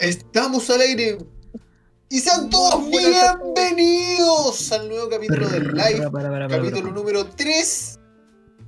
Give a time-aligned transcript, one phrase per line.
[0.00, 1.18] Estamos al aire.
[2.10, 6.94] Y sean todos bienvenidos al nuevo capítulo del live, Para, para, para, para, capítulo para.
[6.94, 8.00] número 3.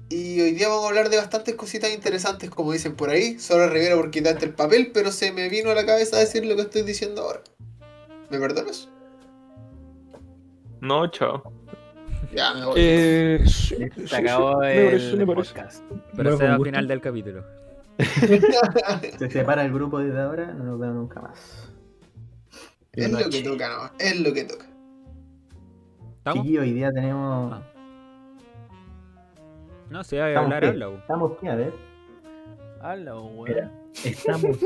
[0.09, 3.39] Y hoy día vamos a hablar de bastantes cositas interesantes, como dicen por ahí.
[3.39, 6.57] Solo Rivera por quitarte el papel, pero se me vino a la cabeza decir lo
[6.57, 7.41] que estoy diciendo ahora.
[8.31, 8.89] ¿Me perdonas?
[10.81, 11.43] No, chao.
[12.35, 12.75] Ya, me voy.
[12.77, 15.83] Eh, Se acabó el podcast.
[16.17, 17.45] Pero será al final del capítulo.
[19.19, 21.71] Se separa el grupo desde ahora, no nos vemos nunca más.
[22.93, 23.91] es lo que toca, no.
[23.99, 24.67] Es lo que toca.
[26.19, 26.43] ¿Estamos?
[26.45, 27.53] Chiquillos, hoy día tenemos.
[27.55, 27.63] Ah.
[29.91, 30.69] No, si va a ¿Estamos hablar, qué?
[30.69, 30.99] habla.
[30.99, 31.73] Estamos qué, a ver.
[32.83, 33.15] Habla,
[33.47, 33.73] Mira,
[34.05, 34.59] Estamos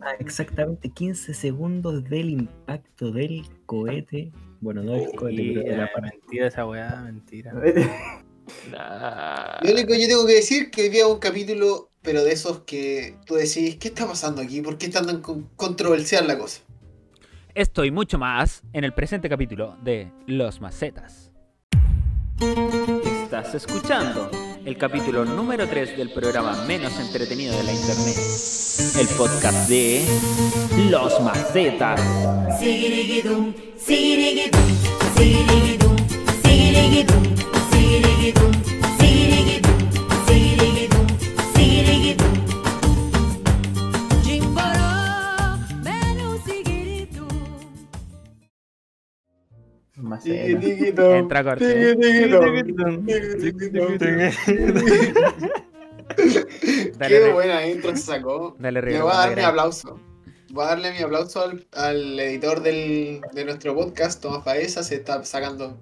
[0.00, 4.32] a exactamente 15 segundos del impacto del cohete.
[4.60, 7.52] Bueno, no del cohete, pero de la mentira esa weá, mentira.
[7.52, 7.60] Lo
[9.72, 13.16] único que yo tengo que decir que hoy día un capítulo, pero de esos que
[13.26, 14.62] tú decís, ¿qué está pasando aquí?
[14.62, 16.62] ¿Por qué está tan con- controversial la cosa?
[17.54, 21.30] Esto y mucho más en el presente capítulo de Los Macetas.
[23.04, 24.30] Estás escuchando
[24.64, 28.16] el capítulo número 3 del programa menos entretenido de la internet.
[28.98, 30.02] El podcast de
[30.88, 32.00] Los Macetas.
[50.24, 51.94] Entra corte.
[56.98, 58.56] Dale, Qué buena intro se sacó.
[58.58, 60.00] Dale, Le Rivero, voy a dar mi aplauso.
[60.50, 64.82] Voy a darle mi aplauso al, al editor del, de nuestro podcast, Tomás Paesa.
[64.82, 65.78] Se está sacando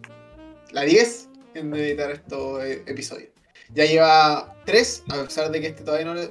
[0.72, 3.30] la 10 en editar estos eh, episodios.
[3.72, 6.30] Ya lleva 3, a pesar de que este todavía no le.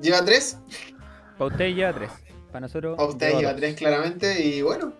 [0.00, 0.58] Lleva 3,
[1.38, 2.10] Pa' usted lleva 3.
[2.50, 2.98] Para nosotros.
[2.98, 3.60] a ustedes lleva lleva dos.
[3.60, 4.42] 3 claramente.
[4.44, 4.92] Y bueno,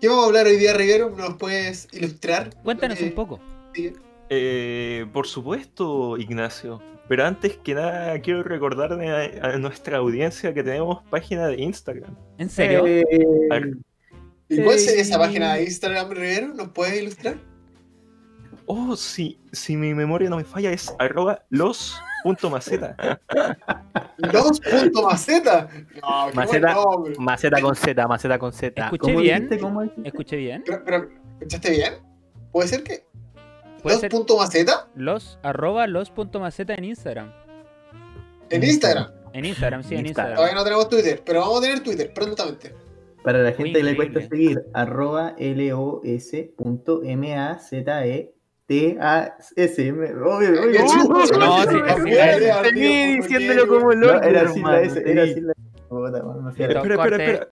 [0.00, 1.10] ¿qué vamos a hablar hoy día, Rivero?
[1.10, 2.50] ¿Nos puedes ilustrar?
[2.62, 3.40] Cuéntanos Eh, un poco.
[3.74, 3.92] sí.
[4.30, 6.82] Eh, por supuesto, Ignacio.
[7.08, 9.08] Pero antes que nada, quiero recordarle
[9.40, 12.14] a, a nuestra audiencia que tenemos página de Instagram.
[12.36, 12.86] ¿En serio?
[12.86, 13.02] Eh,
[14.50, 16.48] ¿Y cuál sería esa página de Instagram, Rivero?
[16.54, 17.36] ¿Nos puedes ilustrar?
[18.68, 22.96] Oh, sí, si mi memoria no me falla, es arroba los.maceta.
[24.18, 25.68] Los.maceta.
[26.02, 26.76] No, qué buen Maceta.
[27.18, 28.84] Maceta con Z, maceta con Z.
[28.84, 29.48] ¿Escuché ¿Cómo bien?
[30.04, 30.62] ¿Escuché bien?
[30.64, 31.08] Pero, pero,
[31.38, 31.94] ¿escuchaste bien?
[32.52, 33.06] ¿Puede ser que?
[33.82, 34.88] Puede ser ¿Los.maceta?
[34.94, 37.32] los, arroba los.maceta en Instagram.
[38.50, 39.12] En Instagram.
[39.32, 40.36] En Instagram, sí, en Instagram.
[40.36, 42.74] Todavía no tenemos Twitter, pero vamos a tener Twitter prontamente.
[43.22, 48.37] Para la gente que le cuesta seguir, arroba los.mas.t-a-s-m.
[50.60, 52.12] Oye, No, sí, sí,
[52.64, 55.54] Seguí diciéndolo como No, era sin la S, era sin la
[56.50, 57.48] Espera, espera, espera.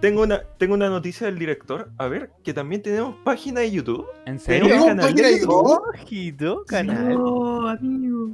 [0.00, 1.88] Tengo una, tengo una noticia del director.
[1.98, 4.06] A ver, que también tenemos página de YouTube.
[4.26, 4.66] ¿En serio?
[4.66, 5.82] ¿Tenemos canal página de YouTube?
[5.94, 7.14] Ojito, canal.
[7.14, 8.30] No, amigo.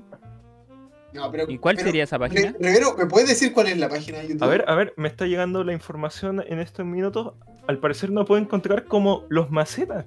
[1.12, 2.54] No, pero, ¿Y cuál pero, sería esa página?
[2.58, 4.42] Rivero, ¿me puedes decir cuál es la página de YouTube?
[4.42, 7.34] A ver, a ver, me está llegando la información en estos minutos.
[7.68, 10.06] Al parecer no puedo encontrar como los macetas.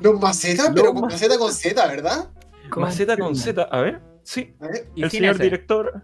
[0.00, 1.38] Los Maceta, pero con Maceta.
[1.38, 2.30] Con Z, ¿verdad?
[2.76, 3.62] Maceta con Z.
[3.62, 4.54] A ver, sí.
[4.60, 5.44] A ver, ¿Y el señor ese?
[5.44, 6.02] director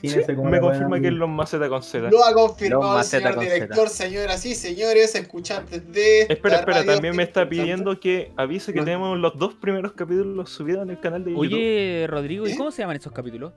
[0.00, 2.10] Sin sí, ese, ¿cómo me confirma que es los Maceta con Z.
[2.10, 6.22] Lo ha confirmado el señor director, señoras y señores, escuchantes de.
[6.22, 8.84] Espera, espera, radio también me está pidiendo que avise que No.
[8.84, 11.40] tenemos los dos primeros capítulos subidos en el canal de YouTube.
[11.54, 12.56] Oye, Rodrigo, ¿y ¿Eh?
[12.56, 13.52] cómo se llaman esos capítulos?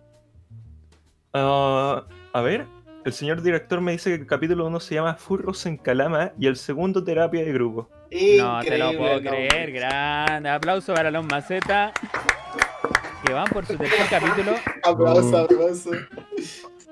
[1.34, 2.66] Ah, a ver,
[3.04, 6.48] el señor director me dice que el capítulo 1 se llama Furros en Calama y
[6.48, 7.90] el segundo Terapia de Grupo.
[8.38, 9.72] No te lo puedo creer.
[9.72, 11.92] Grande aplauso para los macetas
[13.26, 14.56] que van por su tercer capítulo.
[14.84, 15.92] Aplauso, aplauso.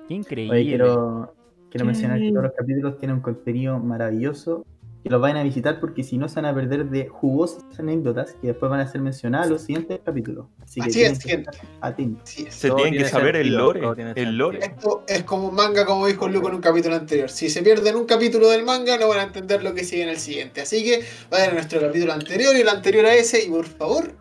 [0.08, 0.58] Qué increíble.
[0.58, 1.36] Oye, quiero,
[1.70, 4.66] quiero mencionar que todos los capítulos tienen un contenido maravilloso.
[5.04, 8.36] Que los vayan a visitar porque si no se van a perder de jugosas anécdotas
[8.42, 10.46] que después van a ser mencionadas en los siguientes capítulos.
[10.62, 11.52] Así que Así tienen es, que gente.
[11.52, 12.24] estar atentos.
[12.24, 12.56] Así es.
[12.56, 13.82] Se Todo tienen que saber el lore.
[14.16, 14.60] El lore.
[14.60, 17.30] Esto es como un manga, como dijo Luco en un capítulo anterior.
[17.30, 20.10] Si se pierden un capítulo del manga, no van a entender lo que sigue en
[20.10, 20.62] el siguiente.
[20.62, 24.16] Así que vayan a nuestro capítulo anterior y el anterior a ese, y por favor.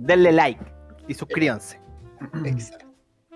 [0.00, 0.60] Denle like
[1.06, 1.78] y suscríbanse.
[2.44, 2.86] Exacto.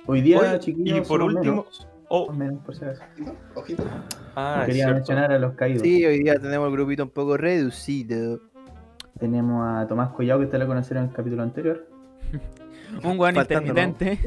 [0.07, 3.03] Hoy día, Oye, chiquillos, y por último, menos, oh, somos menos, por si acaso.
[3.15, 3.85] Ojito, Ojito.
[4.37, 4.95] ah, Quería cierto.
[4.97, 5.83] mencionar a los caídos.
[5.83, 8.41] Sí, hoy día tenemos el grupito un poco reducido.
[9.19, 11.87] Tenemos a Tomás Collado, que usted lo conocerá en el capítulo anterior.
[13.03, 13.29] Un ¿no?
[13.29, 14.19] intermitente.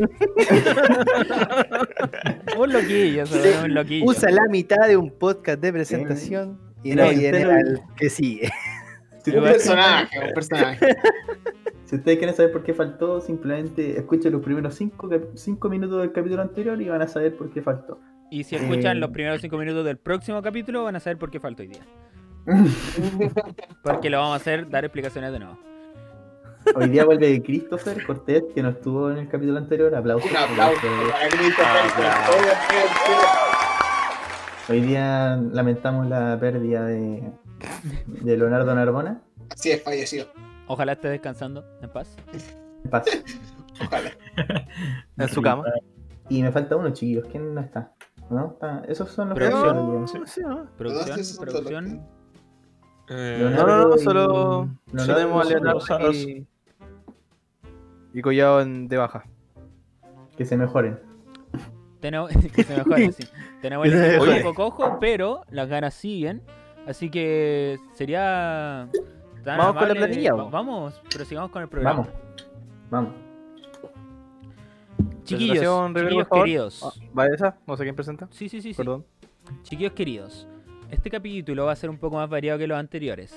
[2.57, 4.03] un loquillo, un.
[4.03, 8.51] Usa la mitad de un podcast de presentación y no viene al que sigue.
[9.23, 10.95] Si Un ustedes, personaje, un personaje.
[11.89, 16.11] Si ustedes quieren saber por qué faltó, simplemente escuchen los primeros 5 cinco, minutos del
[16.11, 17.99] capítulo anterior y van a saber por qué faltó.
[18.29, 18.99] Y si escuchan Eh.
[18.99, 21.81] los primeros cinco minutos del próximo capítulo, van a saber por qué falta hoy día.
[23.83, 25.57] Porque lo vamos a hacer, dar explicaciones de nuevo.
[26.75, 29.95] Hoy día vuelve Christopher Cortés, que no estuvo en el capítulo anterior.
[29.95, 30.29] Aplausos.
[30.29, 32.11] Un aplauso para Christopher.
[34.69, 37.23] Hoy día lamentamos la pérdida de,
[38.05, 39.23] de Leonardo Narbona.
[39.49, 40.27] Así es, fallecido.
[40.69, 42.15] Ojalá esté descansando en paz.
[42.83, 43.05] En paz.
[43.85, 44.11] Ojalá.
[45.17, 45.63] En su cama.
[46.29, 47.25] Y me falta uno, chiquillos.
[47.29, 47.91] ¿Quién no está?
[48.29, 48.51] ¿No?
[48.53, 50.05] Está- Esos son los Producción.
[50.05, 50.67] que- Sí, ¿no?
[50.77, 52.07] Producción, son.
[53.09, 56.47] Eh, No, no, no, solo Leonardo tenemos a y- Leonardo y,
[58.13, 59.23] y Collado en, de baja.
[60.37, 60.99] Que se mejoren.
[61.99, 63.23] Tenemos, que se mejore, sí.
[63.63, 64.43] Tenemos el equipo un mejore.
[64.43, 66.43] poco cojo, pero las ganas siguen.
[66.87, 68.87] Así que sería.
[69.43, 70.49] Tan Vamos con la planilla, po.
[70.49, 71.99] Vamos, prosigamos con el programa.
[72.01, 72.13] Vamos.
[72.89, 73.13] Vamos.
[75.23, 76.83] Chiquillos, chiquillos queridos.
[76.83, 77.57] Ah, ¿Va esa?
[77.67, 78.27] No sé quién presenta.
[78.31, 78.77] Sí, sí, sí, sí.
[78.77, 79.05] Perdón.
[79.63, 80.47] Chiquillos queridos,
[80.91, 83.35] este capítulo va a ser un poco más variado que los anteriores.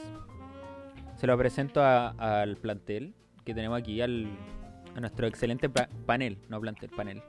[1.17, 2.09] Se lo presento a-
[2.43, 3.15] al plantel
[3.45, 4.27] que tenemos aquí, al,
[4.97, 7.23] a nuestro excelente pa- panel, no plantel, panel.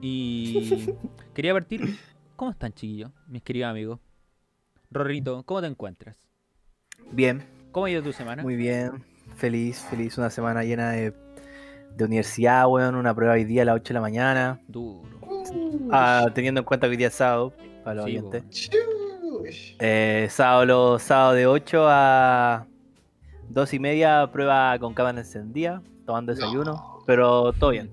[0.00, 0.94] Y
[1.34, 1.98] quería partir.
[2.36, 3.98] ¿Cómo están, chiquillos, mis queridos amigos?
[4.90, 6.16] Rorrito, ¿cómo te encuentras?
[7.12, 7.42] Bien,
[7.72, 8.42] ¿Cómo ha ido tu semana?
[8.42, 9.02] muy bien.
[9.36, 10.18] Feliz, feliz.
[10.18, 11.14] Una semana llena de,
[11.96, 12.94] de universidad, weón.
[12.94, 14.60] Una prueba hoy día a las 8 de la mañana.
[14.68, 15.02] Duro.
[15.90, 17.52] Ah, teniendo en cuenta que hoy día es sábado,
[17.84, 18.70] para los Sí, oyentes.
[19.78, 22.66] Eh, sábado, lo- sábado de 8 a
[23.48, 26.98] 2 y media, prueba con cámara encendida, tomando desayuno, No.
[27.06, 27.90] pero todo bien.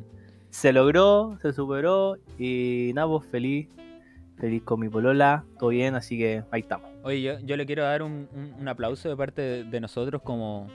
[0.49, 3.67] Se logró, se superó y nada, pues feliz,
[4.39, 6.89] feliz con mi polola, todo bien, así que ahí estamos.
[7.03, 10.21] Oye, yo, yo le quiero dar un, un- un aplauso de parte de, de nosotros
[10.21, 10.67] como,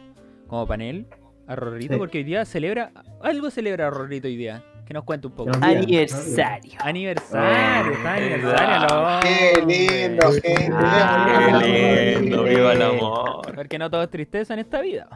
[0.49, 1.07] como panel
[1.47, 1.99] a Rorrito, Sí.
[1.99, 2.93] porque hoy día celebra,
[3.23, 4.63] algo celebra Rorrito hoy día.
[4.87, 5.51] Que nos cuente un poco.
[5.61, 6.73] Aniversario.
[6.81, 8.87] Aniversario, está aniversario.
[8.91, 10.69] Ah, Qué lindo, gente.
[10.75, 13.55] Ah, Qué lindo, viva el amor.
[13.55, 15.09] Porque no todo es tristeza en esta vida.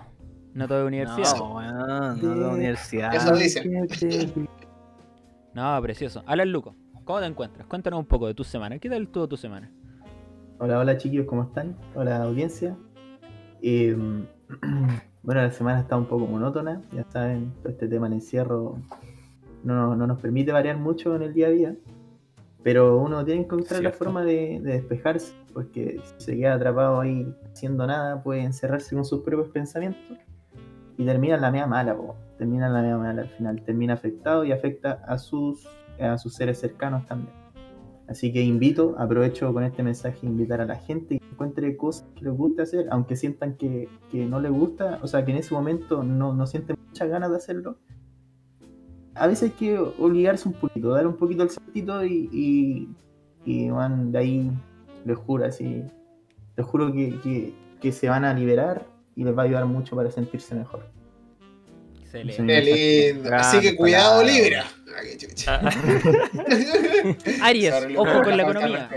[0.54, 1.36] No todo es universidad.
[1.36, 3.12] No, weón, no de universidad.
[3.12, 4.48] Eso dicen.
[5.52, 6.22] No, precioso.
[6.26, 6.74] Alan Luco,
[7.06, 7.66] ¿cómo te encuentras?
[7.68, 8.78] Cuéntanos un poco de tu semana.
[8.78, 9.70] ¿Qué tal estuvo tu semana?
[10.58, 11.76] Hola, hola chiquillos, ¿cómo están?
[11.94, 12.76] Hola audiencia.
[13.62, 13.96] Eh,
[15.22, 18.78] bueno, la semana está un poco monótona, ya saben, todo este tema del encierro
[19.62, 21.76] no, no nos permite variar mucho en el día a día,
[22.64, 27.00] pero uno tiene que encontrar la forma de, de despejarse, porque si se queda atrapado
[27.00, 30.18] ahí haciendo nada, puede encerrarse con sus propios pensamientos
[30.98, 32.16] y termina en la mea mala, po.
[32.36, 35.68] termina en la mea mala al final, termina afectado y afecta a sus,
[36.00, 37.32] a sus seres cercanos también.
[38.08, 42.24] Así que invito, aprovecho con este mensaje, invitar a la gente que encuentre cosas que
[42.24, 45.52] les guste hacer, aunque sientan que, que no les gusta, o sea, que en ese
[45.52, 47.78] momento no, no sienten muchas ganas de hacerlo.
[49.14, 52.88] A veces hay que obligarse un poquito, dar un poquito el saltito y, y,
[53.44, 54.52] y van de ahí,
[55.04, 55.82] les juro así,
[56.56, 59.96] les juro que, que, que se van a liberar y les va a ayudar mucho
[59.96, 60.86] para sentirse mejor.
[62.02, 62.46] Excelente.
[62.46, 63.34] Qué lindo.
[63.34, 64.32] Así que cuidado, palabra.
[64.32, 64.64] Libra.
[64.96, 65.60] Ah, chucha.
[67.42, 68.90] Aries, Sorry, ojo con la economía.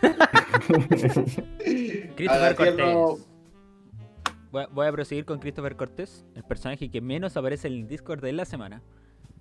[2.16, 3.26] Christopher Cortés.
[4.50, 7.86] Voy a, voy a proseguir con Christopher Cortés, el personaje que menos aparece en el
[7.86, 8.82] Discord de la semana.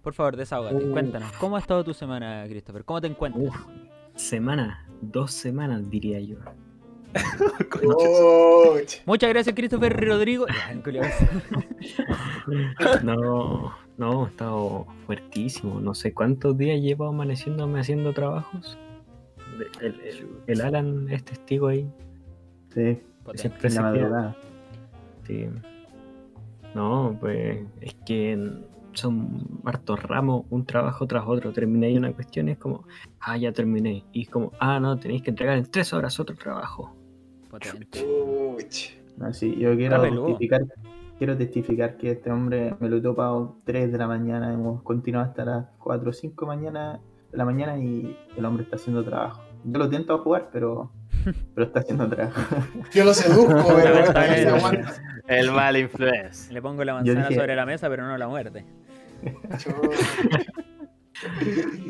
[0.03, 0.85] Por favor, desahógate.
[0.85, 0.91] Uh.
[0.91, 2.85] Cuéntanos, ¿cómo ha estado tu semana, Christopher?
[2.85, 3.47] ¿Cómo te encuentras?
[3.47, 3.55] Uf,
[4.15, 6.37] semana, dos semanas diría yo.
[9.05, 10.45] Muchas gracias, Christopher Rodrigo.
[13.03, 15.79] No, no, he estado fuertísimo.
[15.79, 18.77] No sé cuántos días llevo amaneciéndome haciendo trabajos.
[19.81, 21.87] El, el- el Alan es testigo ahí.
[22.73, 22.97] Sí.
[23.35, 24.01] Siempre en se la queda.
[24.09, 24.37] madrugada.
[25.27, 25.47] Sí.
[26.73, 28.51] No, pues es que
[28.93, 31.51] son hartos ramos, un trabajo tras otro.
[31.51, 32.85] Terminé una cuestión y es como,
[33.19, 34.03] ah, ya terminé.
[34.13, 36.95] Y es como, ah, no, tenéis que entregar en tres horas otro trabajo.
[37.49, 37.99] Potente.
[38.01, 38.91] Chuch.
[39.17, 40.61] No, sí, yo quiero testificar,
[41.19, 45.27] quiero testificar que este hombre me lo he topado 3 de la mañana, hemos continuado
[45.27, 46.99] hasta las 4 o 5 mañana,
[47.31, 49.43] de la mañana y el hombre está haciendo trabajo.
[49.65, 50.91] Yo lo tiento a jugar, pero,
[51.53, 52.41] pero está haciendo trabajo.
[52.93, 54.93] Yo lo seduzco, pero aguanta.
[55.27, 56.51] El mal influencia.
[56.53, 58.25] Le pongo la manzana dije- sobre la mesa, pero no la.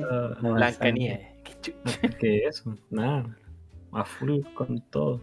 [0.09, 1.27] Ah, No, Blancanieves.
[1.85, 3.25] No, que eso, nada,
[3.91, 5.21] a full con todo.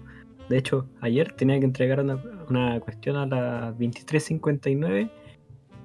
[0.49, 5.11] De hecho, ayer tenía que entregar una, una cuestión a las 23.59,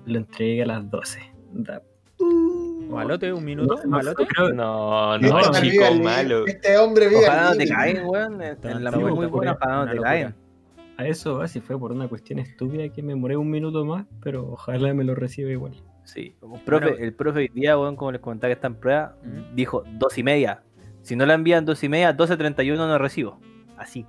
[0.05, 1.19] lo entregué a las 12.
[1.53, 1.81] Da-
[2.89, 4.25] Malote, un minuto, no, malote.
[4.27, 5.61] creo- No, Este no, chico
[5.93, 6.45] vive malo.
[6.45, 8.41] Este hombre vive Ojalá no te caigan, weón.
[8.41, 10.35] En, la muy, muy buena, ojalá no te caigan.
[10.97, 14.05] a eso va, si fue por una cuestión estúpida que me moré un minuto más,
[14.21, 15.73] pero ojalá me lo reciba igual.
[16.03, 17.03] Sí, como profe, Bueno.
[17.05, 19.45] el profe hoy día, weón, como les comentaba que está en prueba, Ujú.
[19.55, 20.61] dijo dos y media.
[21.01, 23.39] Si no la envían 12 y media, 12.31 no recibo.
[23.77, 24.05] Así.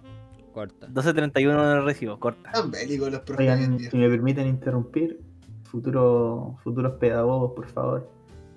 [0.52, 0.86] Corta.
[0.88, 2.52] 12.31 no recibo, corta.
[2.52, 5.20] Tan bélicos los profes en Oigan, si me permiten interrumpir,
[5.64, 8.10] futuro, futuros pedagogos, por favor,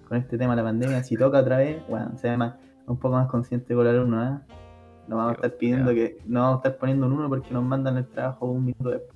[0.08, 3.16] con este tema de la pandemia, si toca otra vez, bueno, sea más, un poco
[3.16, 4.40] más consciente con el alumno, ¿eh?
[5.08, 7.64] No vamos a estar pidiendo que, no vamos a estar poniendo un uno porque nos
[7.64, 9.16] mandan el trabajo un minuto después.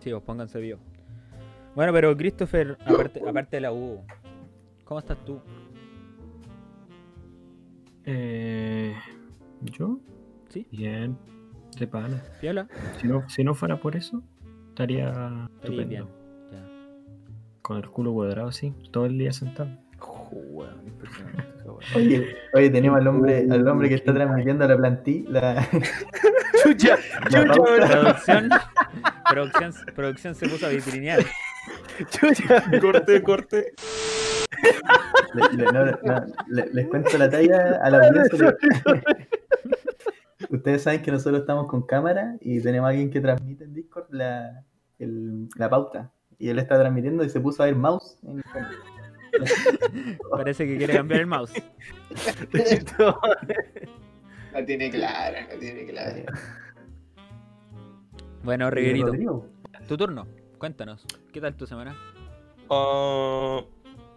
[0.00, 0.80] Sí, vos pónganse vivos.
[1.76, 4.00] Bueno, pero Christopher, aparte, aparte de la U,
[4.84, 5.38] ¿cómo estás tú?
[8.04, 8.94] Eh,
[9.60, 10.00] ¿Yo?
[10.50, 10.66] ¿Sí?
[10.70, 11.16] Bien.
[11.78, 12.22] De pana.
[12.40, 12.66] ¿Piola?
[13.00, 14.22] Si no, si no fuera por eso,
[14.70, 15.88] estaría Estaría estupendo.
[15.88, 16.04] bien.
[16.52, 16.68] Ya.
[17.62, 19.70] Con el culo cuadrado así, todo el día sentado.
[21.94, 25.68] Oye, oye, tenemos al hombre, al hombre que está transmitiendo la plantilla, la,
[26.62, 26.96] Chucha,
[27.30, 27.88] la pauta.
[27.88, 28.48] Producción,
[29.30, 31.20] producción, producción se puso a vitrinear.
[32.10, 32.64] chucha.
[32.80, 33.72] Corte, corte.
[35.34, 38.56] Le- le- no, no, le- les cuento la talla a la audiencia.
[40.50, 44.06] Ustedes saben que nosotros estamos con cámara y tenemos a alguien que transmite en Discord
[44.10, 44.64] la,
[44.98, 46.10] el- la pauta.
[46.38, 48.18] Y él está transmitiendo y se puso a ver mouse.
[48.24, 48.42] en-
[50.30, 51.52] Parece que quiere cambiar el mouse.
[54.52, 56.24] La tiene clara, la tiene clara.
[58.42, 59.46] Bueno, Riverito, Rodrigo.
[59.86, 60.26] tu turno.
[60.58, 61.94] Cuéntanos, ¿qué tal tu semana?
[62.68, 63.60] Ah,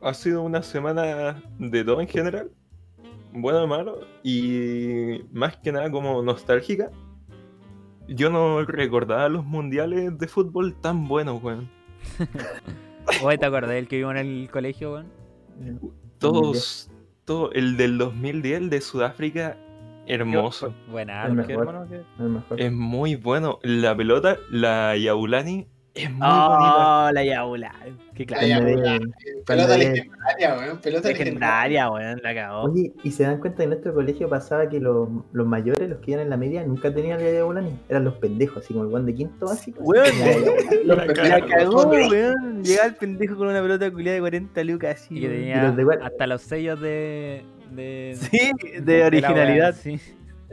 [0.01, 2.49] ha sido una semana de todo en general.
[3.33, 4.01] Bueno o malo.
[4.23, 6.91] Y más que nada como nostálgica.
[8.07, 11.69] Yo no recordaba los mundiales de fútbol tan buenos, weón.
[13.23, 15.07] Oye, ¿te acordás del que vimos en el colegio, weón?
[16.17, 16.91] Todos,
[17.25, 19.57] todo, el del 2010, el de Sudáfrica,
[20.05, 20.73] hermoso.
[20.89, 21.67] Buena, El ¿por ¿Qué, mejor.
[21.67, 21.89] hermano?
[21.89, 22.23] ¿Qué?
[22.23, 22.61] El mejor.
[22.61, 23.59] Es muy bueno.
[23.63, 26.19] La pelota, la Yaulani, es muy.
[26.27, 27.73] Oh, la yaula.
[28.15, 28.47] Qué Cuando
[28.81, 28.99] la-
[29.45, 30.77] pelota ve- legendaria, weón.
[30.81, 31.89] Pelota legendaria.
[31.91, 32.61] Weón, la cagó.
[32.63, 35.99] Oye, y se dan cuenta que en nuestro colegio pasaba que los, los mayores, los
[35.99, 37.77] que iban en la media, nunca tenían la de Bolani.
[37.89, 39.83] Eran los pendejos, así como el guan de quinto básico.
[39.83, 40.05] Weón,
[40.85, 41.87] La La cagó.
[41.87, 42.63] weón.
[42.63, 45.17] Llegaba el pendejo con una pelota culiada de 40 lucas así.
[45.17, 47.43] Y tenía los de hasta los sellos de.
[47.71, 49.75] de Sí, de originalidad.
[49.75, 49.99] sí.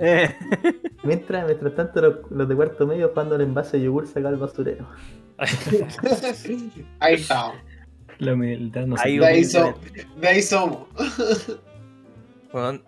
[0.03, 0.31] Eh.
[1.05, 4.37] Mientras, mientras tanto, los, los de cuarto medio jugando el envase de yogur saca al
[4.37, 4.87] basurero.
[7.01, 7.57] Ahí estamos.
[8.19, 9.75] La humildad no Ahí De ahí, somos.
[10.21, 10.87] de ahí somos.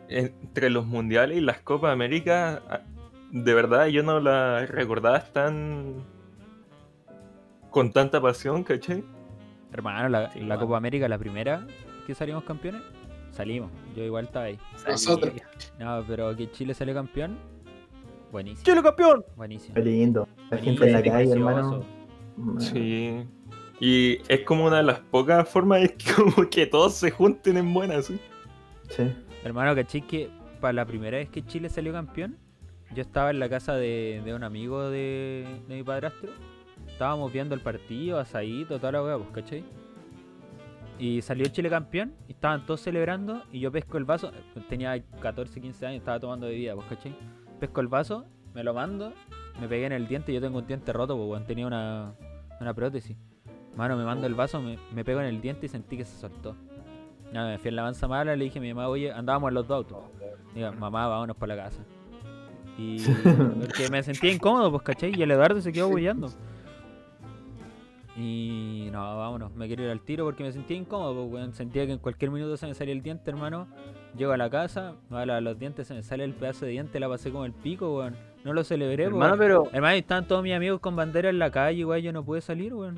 [0.09, 2.81] Entre los mundiales y las Copas América, ah,
[3.31, 6.05] de verdad yo no las recordaba tan.
[7.71, 9.03] con tanta pasión, ¿cachai?
[9.73, 10.67] Hermano, la, Sí, la weón.
[10.67, 11.67] Copa América, la primera
[12.07, 12.83] que salimos campeones,
[13.31, 13.71] salimos.
[13.97, 14.59] Yo igual estaba ahí.
[14.87, 15.33] Nosotros.
[15.79, 17.39] No, pero que Chile salió campeón,
[18.31, 18.65] buenísimo.
[18.65, 19.25] ¡Chile campeón!
[19.37, 19.75] Buenísimo.
[19.75, 20.29] Qué lindo.
[20.51, 22.02] La gente en la calle, hermano.
[22.59, 23.27] Sí.
[23.81, 27.57] Y es como una de las pocas formas de que como que todos se junten
[27.57, 28.21] en buenas, ¿sí?
[28.91, 29.13] Sí.
[29.45, 32.39] Hermano, ¿cachai que para la primera vez que Chile salió campeón,
[32.95, 36.31] yo estaba en la casa de, de un amigo de, de mi padrastro.
[36.87, 39.65] Estábamos viendo el partido, asadito, toda la weá, pues, ¿cachai?
[40.99, 44.31] Y salió Chile campeón, y estaban todos celebrando, y yo pesco el vaso,
[44.69, 47.17] tenía 14, 15 años, estaba tomando bebida, pues, ¿cachai?
[47.59, 48.25] Pesco el vaso,
[48.55, 49.13] me lo mando,
[49.61, 52.15] me pegué en el diente, yo tengo un diente roto, pues, weón, tenía una,
[52.61, 53.17] una prótesis.
[53.77, 56.19] Mano, me mando el vaso, me, me pego en el diente y sentí que se
[56.19, 56.57] soltó.
[57.33, 59.55] Nada, me fui en la avanza mala, le dije a mi mamá, oye, andábamos en
[59.55, 59.99] los dos autos.
[60.55, 61.83] Digo, mamá, vámonos para la casa.
[62.77, 62.99] Y
[63.61, 65.13] porque me sentía incómodo, pues, ¿cachai?
[65.17, 66.31] Y el Eduardo se quedó huyendo.
[68.15, 71.55] Y no, vámonos, me quiero ir al tiro porque me sentía incómodo, pues, weón.
[71.55, 73.67] Sentía que en cualquier minuto se me salía el diente, hermano.
[74.15, 77.01] Llego a la casa, me a los dientes, se me sale el pedazo de diente,
[77.01, 78.15] la pasé como el pico, weón.
[78.45, 79.39] No lo celebré, Hermano, weón.
[79.39, 79.69] pero.
[79.73, 82.41] Hermano, y estaban todos mis amigos con bandera en la calle, igual yo no pude
[82.41, 82.97] salir, weón.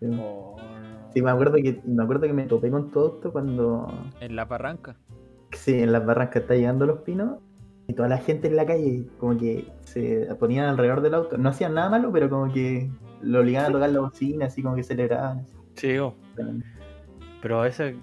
[0.00, 0.06] Sí.
[0.18, 0.56] Oh,
[1.14, 3.86] Sí, me acuerdo que me acuerdo que me topé con todo esto cuando
[4.20, 4.96] En la barranca.
[5.52, 7.38] sí, en las barrancas está llegando los pinos
[7.86, 11.38] y toda la gente en la calle como que se ponían alrededor del auto.
[11.38, 12.90] No hacían nada malo, pero como que
[13.22, 15.38] lo obligaban a tocar la bocina, así como que celebraban.
[15.40, 15.54] así.
[15.74, 16.14] Sí, oh.
[17.40, 17.96] Pero ese.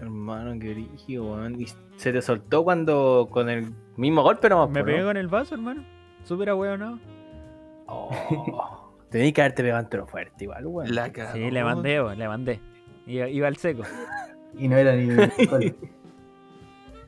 [0.00, 1.60] Hermano, qué rígido, weón.
[1.60, 3.28] Y se te soltó cuando.
[3.30, 4.70] con el mismo golpe nomás.
[4.70, 5.06] Me ¿no?
[5.06, 5.84] con el vaso, hermano.
[6.26, 6.98] Súper ahueonado.
[7.86, 8.10] Oh.
[9.10, 10.94] Tenías que haberte pegado entero fuerte, igual, weón.
[10.94, 11.06] La.
[11.32, 12.60] Sí, le mandé, weón, le mandé.
[13.06, 13.82] Iba, iba al seco.
[14.58, 15.08] Y no era ni.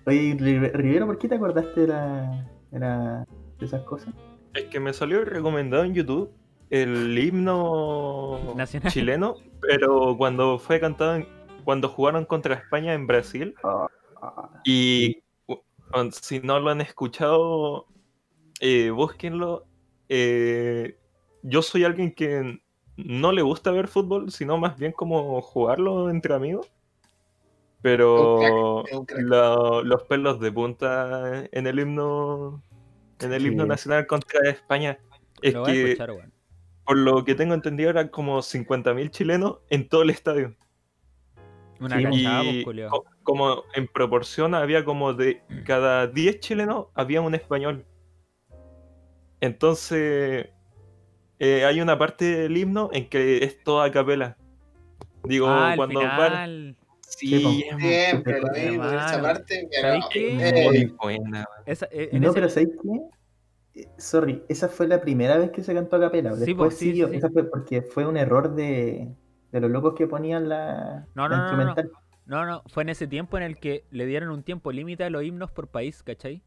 [0.07, 3.25] Oye, Ri- Rivero, ¿por qué te acordaste de, la, de, la-
[3.59, 4.13] de esas cosas?
[4.55, 6.31] Es que me salió recomendado en YouTube
[6.71, 8.93] el himno Nacional.
[8.93, 11.29] chileno, pero cuando fue cantado, en-
[11.65, 13.87] cuando jugaron contra España en Brasil, Ah,
[14.65, 15.23] y
[16.13, 17.87] si no lo han escuchado,
[18.61, 19.67] eh, búsquenlo.
[20.09, 20.97] Eh,
[21.43, 22.61] yo soy alguien que
[22.97, 26.71] no le gusta ver fútbol, sino más bien como jugarlo entre amigos.
[27.81, 28.85] Pero
[29.19, 32.63] lo- los pelos de punta en el himno
[33.21, 33.49] en el Sí.
[33.49, 34.99] himno nacional contra España
[35.43, 36.31] es Lo voy a que escuchar,
[36.85, 40.55] por lo que tengo entendido eran como 50.000 chilenos en todo el estadio.
[41.81, 47.21] Una Sí, pues, Y co- como en proporción había como de cada 10 chilenos había
[47.21, 47.85] un español.
[49.41, 50.49] Entonces
[51.39, 54.37] eh, hay una parte del himno en que es toda a capela.
[55.25, 56.77] Digo, Ah, cuando final.
[57.01, 59.69] Sí, Siempre lo mismo, esa parte.
[59.81, 60.49] ¿Sabéis qué?
[60.49, 61.45] eh, muy buena.
[61.67, 63.81] Esa, en No, pero ¿sabéis qué?
[63.81, 66.35] Eh, Sorry, esa fue la primera vez que se cantó a capela.
[66.35, 67.07] Sí, Después pues, sí, siguió.
[67.07, 67.19] sí, sí.
[67.19, 69.09] Esa fue porque fue un error de,
[69.53, 71.71] de los locos que ponían la, No, la no, no, no, no.
[71.71, 71.91] instrumental.
[72.27, 75.11] No, no, fue en ese tiempo en el que le dieron un tiempo límite a
[75.11, 76.43] los himnos por país, ¿cachai?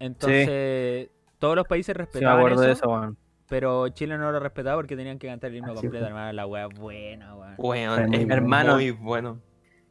[0.00, 3.16] Entonces, todos los países Sí, me respetaban acuerdo eso, de eso, weón.
[3.48, 6.08] pero Chile no lo respetaba porque tenían que cantar el himno Así completo, fue.
[6.08, 6.32] hermano.
[6.32, 7.54] La wea buena, weón.
[7.58, 8.34] Bueno, es bueno.
[8.34, 8.74] Hermano.
[8.74, 9.40] muy bueno.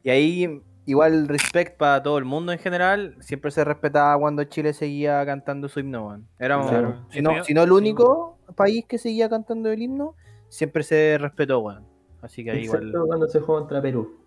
[0.03, 4.73] Y ahí, igual, respect para todo el mundo en general, siempre se respetaba cuando Chile
[4.73, 6.27] seguía cantando su himno, weón.
[6.39, 7.05] Éramos, Claro.
[7.09, 10.15] si, no, si no el único país que seguía cantando el himno,
[10.49, 11.85] siempre se respetó, weón.
[12.21, 12.79] Así que ahí igual.
[12.83, 14.19] Excepto cuando se jugó contra Perú.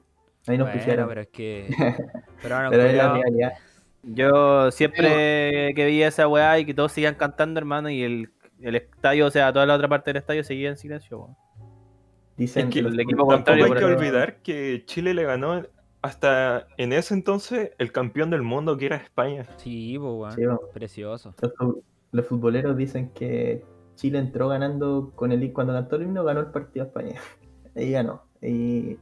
[0.47, 1.09] Ahí nos Bueno, pusieron.
[1.09, 1.69] pero es que.
[2.43, 3.53] Pero ahora, Pero es la culiao, realidad.
[4.03, 8.77] Yo siempre que veía esa weá y que todos seguían cantando, hermano, y el, el
[8.77, 11.37] estadio, o sea, toda la otra parte del estadio seguía en silencio, weón.
[12.37, 15.65] Dicen Es que los el equipo Tampoco contrario, hay que olvidar que Chile le ganó
[16.03, 19.45] hasta en ese entonces el campeón del mundo que era España.
[19.57, 20.33] Sí, pues, weón.
[20.33, 20.59] Sí, weón.
[20.73, 21.35] Precioso.
[21.41, 21.53] Los,
[22.13, 23.65] los futboleros dicen que
[23.97, 27.21] Chile entró ganando con el cuando cantó el himno ganó el partido a España.
[27.75, 28.23] Ahí ganó.
[28.41, 28.97] Y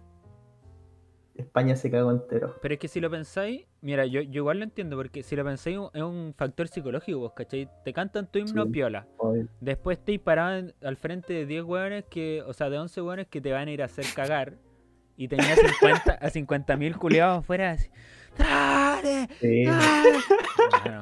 [1.34, 2.54] España se cagó entero.
[2.62, 5.44] Pero es que si lo pensáis, mira, yo, yo igual lo entiendo, porque si lo
[5.44, 7.68] pensáis es un factor psicológico, vos, ¿cachai?
[7.84, 8.70] Te cantan tu himno Sí.
[8.70, 9.06] piola.
[9.16, 9.46] Obvio.
[9.60, 13.28] Después te parado en- al frente de 10 hueones que, o sea, de 11 hueones
[13.28, 14.54] que te van a ir a hacer cagar.
[15.16, 15.58] Y tenías
[16.10, 17.88] 50 a 50 mil culiados afuera así.
[18.36, 19.28] ¡Dale!
[19.40, 19.64] Sí.
[19.64, 20.18] ¡Dale!
[20.82, 21.00] Bueno,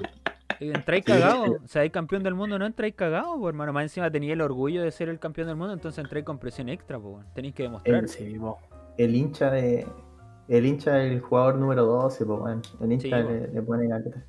[0.60, 1.12] entráis sí.
[1.12, 3.72] O sea, hay campeón del mundo, no entráis cagados, pues, hermano.
[3.72, 6.68] Más encima tenía el orgullo de ser el campeón del mundo, entonces entráis con presión
[6.68, 8.04] extra, pues, tenéis que demostrar.
[8.96, 9.84] El hincha de.
[10.48, 12.62] El hincha del jugador número 12, pues bueno.
[12.80, 14.24] El hincha Sí, le, le pone galeta.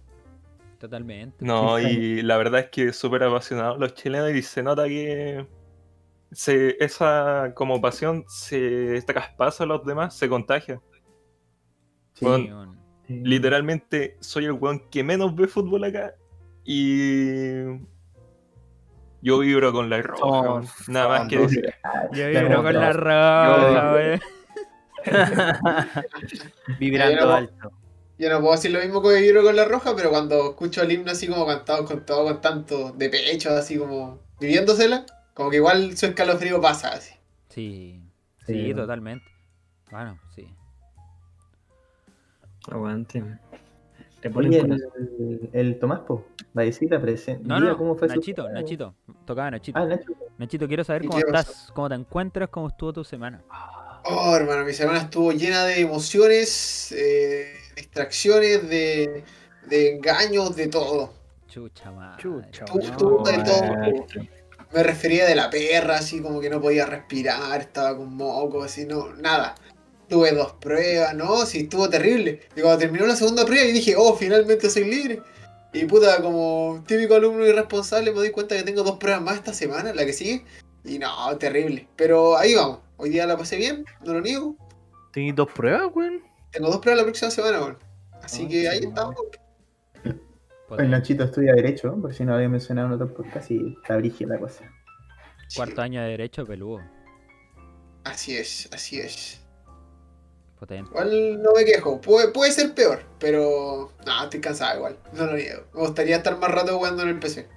[0.79, 1.43] Totalmente.
[1.43, 5.45] No, y la verdad es que súper apasionados los chilenos y se nota que
[6.31, 10.81] se, esa como pasión se traspasa a los demás, se contagia.
[12.13, 12.75] Sí, Bueno.
[13.07, 16.15] Literalmente soy el weón que menos ve fútbol acá
[16.63, 17.63] y
[19.21, 20.61] yo vibro con la roja.
[20.87, 21.73] Nada más que decir.
[22.13, 24.19] Yo vibro con la roja, weón.
[26.79, 27.71] Vibrando no- alto.
[28.17, 30.91] Yo no puedo decir lo mismo que vibro con la roja, pero cuando escucho el
[30.93, 35.57] himno así como cantado con todo, con tanto de pecho, así como viviéndosela, como que
[35.57, 37.13] igual su escalofrío pasa así.
[37.49, 38.01] Sí,
[38.47, 39.25] Sí, totalmente.
[39.91, 40.47] Bueno, sí.
[42.71, 43.23] Aguante.
[44.21, 47.47] Te ponen Oye, con el, el Tomás, po, Vallecita presente.
[47.47, 48.95] No, no, cómo fue su- Nachito, Nachito.
[49.25, 49.77] Tocaba Nachito.
[49.77, 50.11] Ah, Nacho.
[50.37, 53.43] Nachito, quiero saber ¿Y cómo estás, cómo te encuentras, cómo estuvo tu semana.
[54.07, 59.23] Oh, hermano, mi semana estuvo llena de emociones, eh, distracciones, de,
[59.67, 61.11] de engaños, de todo.
[61.47, 62.21] Chucha madre.
[62.21, 62.97] Chucha, weón.
[62.97, 64.05] tú- de todo.
[64.73, 68.85] Me refería de la perra, así como que no podía respirar, estaba con moco, así,
[68.85, 69.55] no, nada.
[70.09, 72.41] Tuve dos pruebas, no, sí, estuvo terrible.
[72.55, 75.21] Y cuando terminó la segunda prueba y dije, oh, finalmente soy libre.
[75.73, 79.53] Y puta, como típico alumno irresponsable, me doy cuenta que tengo dos pruebas más esta
[79.53, 80.45] semana, la que sigue.
[80.83, 81.87] Y no, terrible.
[81.95, 82.79] Pero ahí vamos.
[82.97, 84.55] Hoy día la pasé bien, no lo niego.
[85.11, 86.23] ¿Tenís dos pruebas, weón?
[86.51, 87.77] Tengo dos pruebas la próxima semana, weón.
[88.23, 89.15] Así Ah, que ahí estamos.
[90.79, 94.33] El Nachito estudia Derecho, por si no había mencionado en otro podcast, y está brígida
[94.33, 94.65] la cosa.
[95.55, 96.81] Cuarto año de derecho, peludo.
[98.03, 99.41] Así es, así es.
[100.59, 100.89] Potente.
[100.89, 105.33] Igual no me quejo, puede, puede ser peor, pero no, estoy cansado igual, no lo
[105.33, 105.63] niego.
[105.73, 107.47] Me gustaría estar más rato jugando en el PC.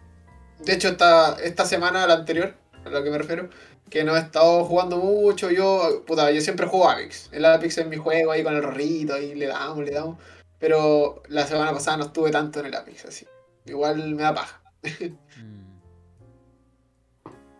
[0.60, 3.48] De hecho, esta, esta semana, la anterior, a lo que me refiero,
[3.90, 7.30] que no he estado jugando mucho, yo, puta, yo siempre juego Apex.
[7.32, 10.18] El Apex es mi juego ahí con el rorrito, ahí le damos, le damos.
[10.58, 13.26] Pero la semana pasada no estuve tanto en el Apex, así.
[13.64, 14.62] Igual me da paja.
[14.82, 15.58] Mm.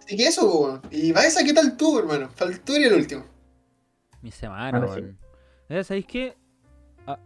[0.04, 0.82] Así que eso, weón.
[0.90, 2.28] Y Baeza, ¿qué tal tú, hermano?
[2.30, 3.24] Faltó el último.
[4.22, 5.00] Mi semana, sí.
[5.00, 5.18] weón.
[5.68, 6.36] Eh, ¿Sabéis qué?
[7.06, 7.18] A,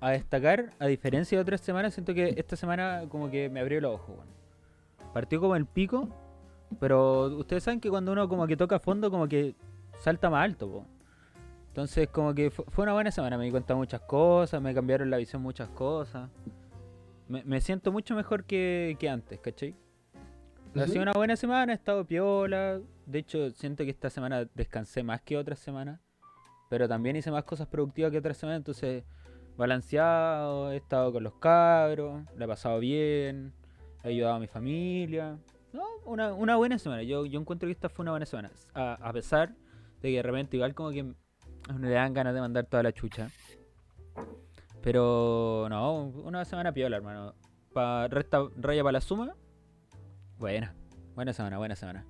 [0.00, 3.80] a destacar, a diferencia de otras semanas, siento que esta semana como que me abrió
[3.80, 4.34] los ojos, weón.
[5.12, 6.08] Partió como el pico,
[6.78, 9.54] pero ustedes saben que cuando uno como que toca fondo, como que
[10.00, 10.86] salta más alto, po.
[11.68, 14.72] Entonces como que fu- fue una buena semana, me di cuenta de muchas cosas, me
[14.74, 16.30] cambiaron la visión muchas cosas.
[17.28, 19.74] Me, me siento mucho mejor que, que antes, ¿cachai?
[20.76, 22.80] Ha sido una buena semana, he estado piola.
[23.06, 26.00] De hecho, siento que esta semana descansé más que otras semanas.
[26.68, 29.04] pero también hice más cosas productivas que otras semanas, entonces
[29.56, 33.52] balanceado, he estado con los cabros, la he pasado bien,
[34.02, 35.38] he ayudado a mi familia.
[35.74, 37.02] No, una, una buena semana.
[37.02, 38.50] Yo, yo encuentro que esta fue una buena semana.
[38.74, 39.50] A, a pesar
[40.00, 41.02] de que de repente igual como que
[41.80, 43.28] le dan ganas de mandar toda la chucha.
[44.82, 47.34] Pero no, una semana piola, hermano.
[47.72, 49.34] Pa, resta, raya para la suma.
[50.38, 50.74] Buena,
[51.14, 52.04] buena semana, buena semana.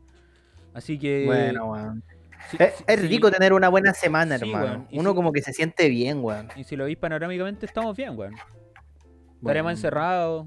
[0.74, 1.24] Así que...
[1.24, 2.02] Bueno, weón.
[2.50, 3.08] sí- Es, sí- es sí.
[3.08, 4.86] rico tener una buena semana, hermano.
[4.92, 6.48] Uno como que se siente bien, weón.
[6.56, 8.34] Y si lo veis panorámicamente, estamos bien, weón.
[8.34, 9.70] Estaremos Bueno.
[9.70, 10.46] encerrados,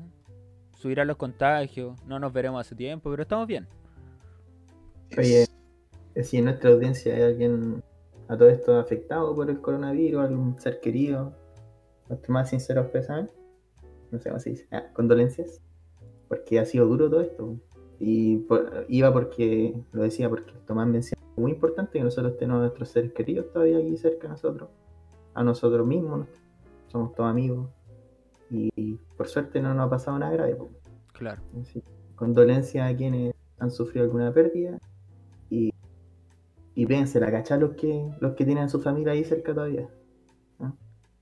[0.77, 3.67] subirán los contagios, no nos veremos hace tiempo, pero estamos bien.
[5.17, 5.47] Oye,
[6.15, 7.83] eh, si en nuestra audiencia hay alguien
[8.27, 11.33] a todo esto afectado por el coronavirus, algún ser querido,
[12.09, 13.31] nuestros más sinceros pésames,
[14.11, 15.61] no sé cómo se dice, ah, condolencias,
[16.27, 17.55] porque ha sido duro todo esto.
[17.99, 22.59] Y por- iba porque, lo decía porque Tomás mencionó algo muy importante que nosotros tenemos
[22.59, 24.69] a nuestros seres queridos todavía aquí cerca de nosotros,
[25.33, 26.27] a nosotros mismos,
[26.87, 27.69] somos todos amigos.
[28.49, 30.57] Y, por suerte no nos ha pasado nada grave.
[31.13, 31.41] Claro.
[31.61, 31.83] Así,
[32.15, 34.79] condolencias a quienes han sufrido alguna pérdida
[35.49, 35.73] y,
[36.75, 39.87] y piensen, la cachar los que, los que tienen a su familia ahí cerca todavía.
[40.59, 40.77] ¿no?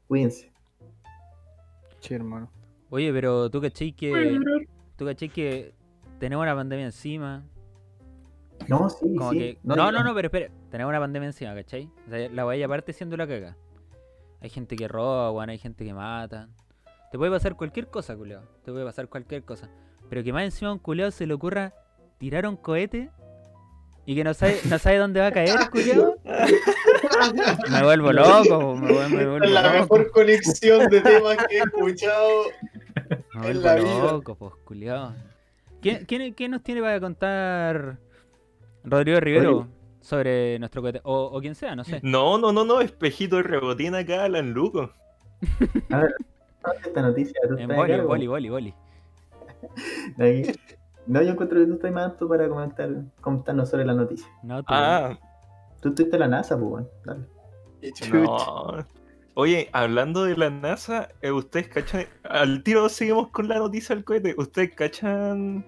[0.07, 0.51] Cuídense.
[1.99, 2.51] Sí, hermano.
[2.89, 4.39] Oye, pero tú cachai que.
[4.95, 5.73] Tú cachai que
[6.19, 7.43] tenemos una pandemia encima.
[8.67, 9.37] No, sí, Como sí.
[9.37, 9.59] que.
[9.63, 10.51] No, no, no, pero espera.
[10.69, 11.89] Tenemos una pandemia encima, ¿cachai?
[12.07, 13.57] O sea, la vaya aparte siendo la caga.
[14.41, 16.49] Hay gente que roba, weón, hay gente que mata.
[17.11, 18.43] Te puede pasar cualquier cosa, culiao.
[18.63, 19.69] Te puede pasar cualquier cosa.
[20.09, 21.73] Pero que más encima a un culiao se le ocurra
[22.17, 23.09] tirar un cohete
[24.05, 26.15] y que no sabe, no sabe dónde va a caer, culiao.
[27.71, 29.73] Me vuelvo loco, me vuelvo, me vuelvo la loco.
[29.73, 32.43] mejor conexión de temas que he escuchado.
[33.33, 34.11] Me en vuelvo vida.
[34.11, 35.13] loco, pues, culiao.
[35.81, 37.97] ¿Quién, quién, quién nos tiene para contar
[38.83, 39.67] Rodrigo Rivero Rodrigo.
[40.01, 41.01] sobre nuestro cohete?
[41.03, 41.99] O, o quien sea, no sé.
[42.03, 44.91] No, no, no, no, espejito de rebotín acá, Alan Luco.
[46.85, 48.73] Esta noticia, tú En boli, boli, boli, boli.
[51.07, 52.89] No, yo encuentro que tú estás más apto para comentar,
[53.21, 54.27] comentarnos sobre la noticia.
[54.43, 54.69] No, tú.
[54.69, 55.17] Ah,
[55.81, 57.25] Tú estuviste en la NASA, pues, bueno, dale.
[58.11, 58.85] No.
[59.35, 62.05] Oye, hablando de la NASA, eh, ¿ustedes cachan?
[62.23, 64.33] Al tiro seguimos con la noticia del cohete.
[64.37, 65.65] ¿Ustedes cachan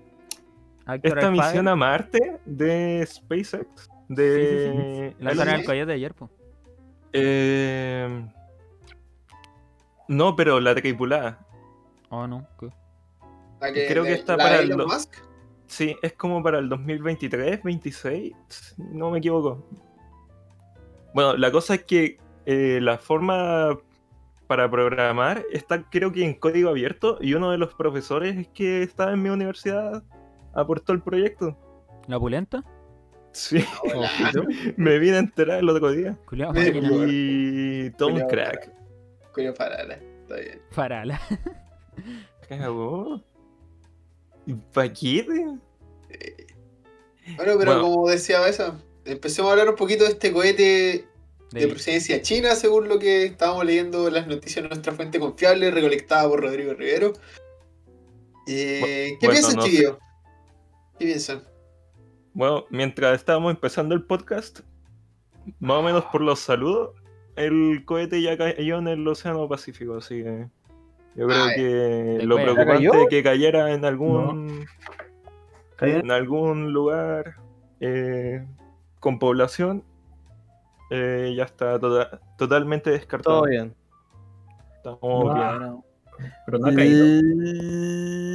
[1.04, 3.90] esta misión a Marte de SpaceX?
[4.08, 5.14] De...
[5.20, 6.32] Lanzaron Elon el cohete ayer, pues.
[7.14, 8.26] Eh,
[10.08, 11.40] No, pero la tripulada.
[12.10, 12.48] Oh, no.
[12.60, 12.70] ¿qué?
[13.60, 15.16] La creo que está la para de el Elon do- Musk.
[15.68, 18.34] Sí, es como para el 2023, 26,
[18.78, 19.68] no me equivoco.
[21.14, 23.78] Bueno, la cosa es que eh, la forma
[24.48, 29.12] para programar está creo que en código abierto y uno de los profesores que estaba
[29.12, 30.04] en mi universidad
[30.54, 31.58] aportó el proyecto.
[32.08, 32.64] ¿La pulenta?
[33.34, 33.62] Sí,
[34.78, 36.18] me vine a enterar el otro día.
[36.26, 36.54] Culeado.
[36.56, 38.72] Y Culeado crack.
[39.38, 39.94] Cuyo parala.
[40.24, 40.62] Está bien.
[40.76, 41.22] Parala.
[42.50, 43.22] Cagó.
[44.48, 45.24] ¿Y pa' qué?
[45.28, 45.60] Bueno,
[47.38, 47.82] pero Bueno.
[47.82, 51.06] como decía esa, empecemos a hablar un poquito de este cohete
[51.52, 55.20] de De- procedencia china, según lo que estábamos leyendo en las noticias de nuestra fuente
[55.20, 57.14] confiable, recolectada por Rodrigo Rivero.
[58.48, 59.98] Eh, ¿Qué Bueno, piensan, no chiquillos?
[60.98, 61.44] ¿Qué piensan?
[62.34, 64.62] Bueno, mientras estábamos empezando el podcast,
[65.60, 66.96] más o menos por los saludos,
[67.38, 70.48] el cohete ya cayó en el Océano Pacífico, así que
[71.16, 74.66] yo creo Ay, que ¿te lo preocupante es que cayera en algún
[75.82, 77.36] en algún lugar
[77.80, 78.46] eh,
[79.00, 79.84] con población
[80.90, 83.42] eh, ya está tota- totalmente descartado.
[83.42, 83.76] Todo bien.
[84.78, 85.34] Estamos No.
[85.34, 85.84] bien.
[86.46, 87.06] Pero no ha caído.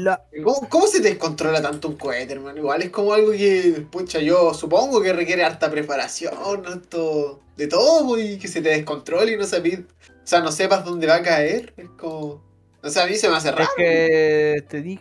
[0.05, 2.59] La- ¿Cómo, cómo se descontrola tanto un cohete, hermano?
[2.59, 6.35] Igual es como algo que, pucha, yo supongo que requiere harta preparación,
[6.67, 9.85] harto de todo, y que se te descontrole y no sepas, o
[10.25, 11.73] sea, no sepas dónde va a caer.
[11.77, 12.43] Es como,
[12.83, 13.65] o sea, a mí se me hace raro.
[13.65, 14.99] Es que te di,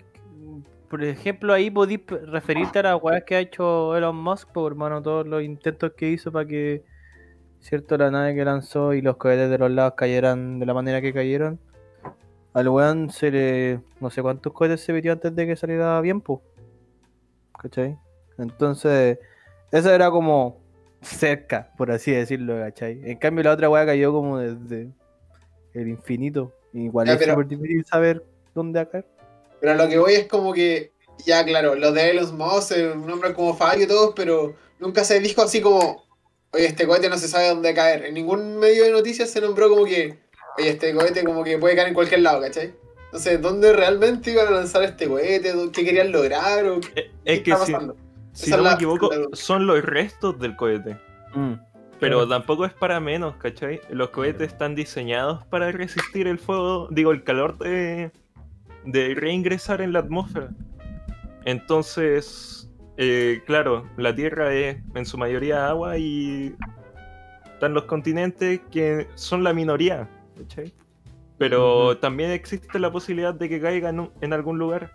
[0.89, 5.01] por ejemplo, ahí podís referirte a las weas que ha hecho Elon Musk, por hermano,
[5.01, 6.83] todos los intentos que hizo para que,
[7.59, 11.01] cierto, la nave que lanzó y los cohetes de los lados cayeran de la manera
[11.01, 11.59] que cayeron.
[12.53, 13.79] Al weón se le.
[13.99, 16.39] no sé cuántos cohetes se metió antes de que saliera bien, pues.
[17.61, 17.97] ¿Cachai?
[18.37, 19.19] Entonces,
[19.71, 20.59] eso era como
[21.01, 23.01] cerca, por así decirlo, ¿cachai?
[23.03, 24.91] En cambio, la otra wea cayó como desde
[25.73, 26.53] el infinito.
[26.73, 29.05] Igual Ya, es súper difícil saber dónde caer.
[29.59, 30.91] Pero lo que voy es como que,
[31.25, 35.03] ya claro, los de Elon Musk, eh, un nombre como Fabio y todos, pero nunca
[35.03, 36.03] se dijo así como,
[36.51, 38.05] oye, este cohete no se sabe dónde caer.
[38.05, 40.17] En ningún medio de noticias se nombró como que,
[40.57, 42.73] oye, este cohete como que puede caer en cualquier lado, ¿cachai?
[43.05, 45.53] Entonces, ¿dónde realmente iban a lanzar este cohete?
[45.73, 46.65] ¿Qué querían lograr?
[46.65, 47.95] ¿O qué Es que está si, pasando?
[48.31, 50.97] si no me la- equivoco, la- son los restos del cohete.
[51.33, 51.53] Mm.
[51.99, 52.27] Pero Claro.
[52.29, 53.79] tampoco es para menos, ¿cachai?
[53.89, 58.11] Los cohetes están diseñados para resistir el fuego, digo, el calor de,
[58.85, 60.49] de reingresar en la atmósfera.
[61.45, 66.55] Entonces, eh, claro, la Tierra es en su mayoría agua y
[67.53, 70.07] están los continentes que son la minoría,
[70.37, 70.73] ¿cachai?
[71.37, 74.91] Pero también existe la posibilidad de que caiga en, un- en algún lugar.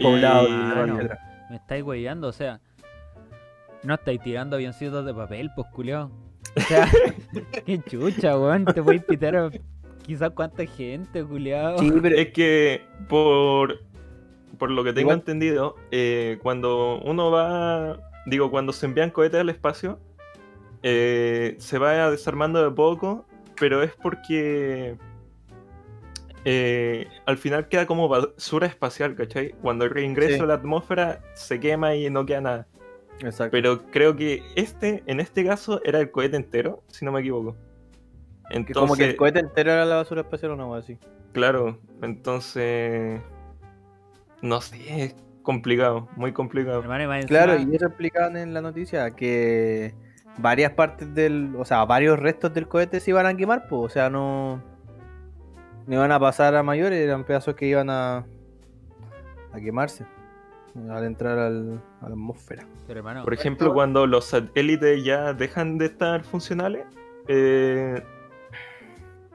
[0.00, 1.08] Poblado, Y-.
[1.50, 2.60] Me estáis weyando, o sea.
[3.82, 6.10] No estáis tirando avioncitos de papel, pues culiao.
[6.56, 6.88] O sea,
[7.66, 8.64] qué chucha, weón.
[8.64, 9.50] Te voy a invitar a
[10.02, 11.78] quizás cuánta gente, culiao.
[11.78, 13.80] Sí, pero Es que por,
[14.58, 19.40] por lo que tengo Igual- entendido, eh, cuando uno va, digo, cuando se envían cohetes
[19.40, 19.98] al espacio,
[20.82, 23.26] eh, se va desarmando de poco,
[23.58, 24.96] pero es porque
[26.44, 29.52] eh, al final queda como basura espacial, ¿cachai?
[29.62, 30.40] Cuando reingreso Sí.
[30.40, 32.66] a la atmósfera se quema y no queda nada.
[33.20, 33.52] Exacto.
[33.52, 37.56] Pero creo que este, en este caso, era el cohete entero, si no me equivoco.
[38.50, 40.98] Entonces, como que el cohete entero era la basura espacial o no, así.
[41.32, 43.20] Claro, entonces.
[44.42, 46.80] No sé, es complicado, muy complicado.
[46.80, 49.94] Hermano, y más Claro, y eso explicaban en la noticia que
[50.38, 53.88] varias partes del, o sea, varios restos del cohete se iban a quemar, pues, o
[53.88, 54.62] sea, no,
[55.86, 58.24] no iban a pasar a mayores, eran pedazos que iban a,
[59.52, 60.04] a quemarse
[60.90, 62.66] al entrar al- a la atmósfera.
[62.88, 66.84] Pero hermano, Por ejemplo, cuando los satélites ya dejan de estar funcionales,
[67.28, 68.02] eh,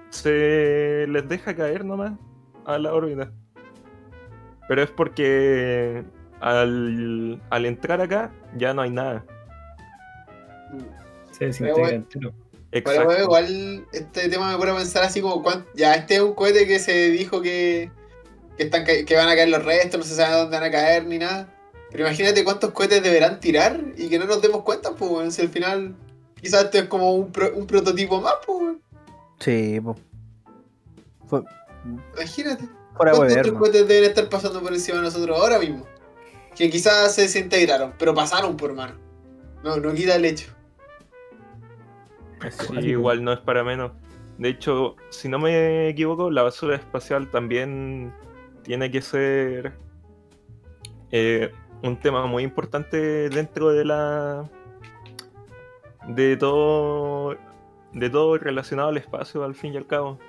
[0.09, 2.13] se les deja caer nomás
[2.65, 3.31] a la órbita.
[4.67, 6.03] Pero es porque
[6.41, 9.23] al, al entrar acá ya no hay nada.
[11.38, 12.34] Se desintegra entero.
[12.71, 16.21] Pero bueno, igual este tema me pone a pensar así como cuán- ya este es
[16.21, 17.89] un cohete que se dijo que,
[18.58, 20.71] que están ca- que van a caer los restos, no se sabe dónde van a
[20.71, 21.47] caer ni nada.
[21.89, 25.49] Pero imagínate cuántos cohetes deberán tirar y que no nos demos cuenta, pues si al
[25.49, 25.95] final
[26.39, 28.75] quizás esto es como un, pro- un prototipo más, pues.
[29.39, 29.97] Sí, pues.
[31.27, 31.41] Fue
[32.15, 32.65] Imagínate.
[32.95, 33.60] ¿Cuántos ¿no?
[33.60, 35.86] cohetes deben estar pasando por encima de nosotros ahora mismo?
[36.55, 38.95] Que quizás se desintegraron, pero pasaron por mano.
[39.63, 40.53] No, no quita el hecho.
[42.49, 43.91] Sí, igual no es para menos.
[44.38, 48.13] De hecho, si no me equivoco, la basura espacial también
[48.63, 49.73] tiene que ser
[51.12, 51.52] eh,
[51.84, 54.49] un tema muy importante dentro de la
[56.08, 57.36] de todo
[57.93, 60.19] de todo relacionado al espacio al fin y al cabo.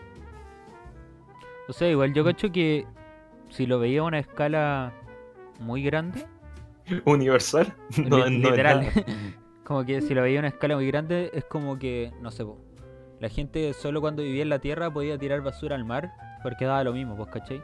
[1.68, 2.86] o sea, igual yo cacho que
[3.50, 4.92] si lo veía a una escala
[5.58, 6.26] muy grande,
[7.04, 7.72] Universal.
[7.96, 8.90] No, no literal.
[9.70, 12.44] como que si lo veía a una escala muy grande, es como que, no sé,
[12.44, 12.58] po,
[13.20, 16.82] la gente solo cuando vivía en la Tierra podía tirar basura al mar, porque daba
[16.82, 17.62] lo mismo, pues, ¿cachai?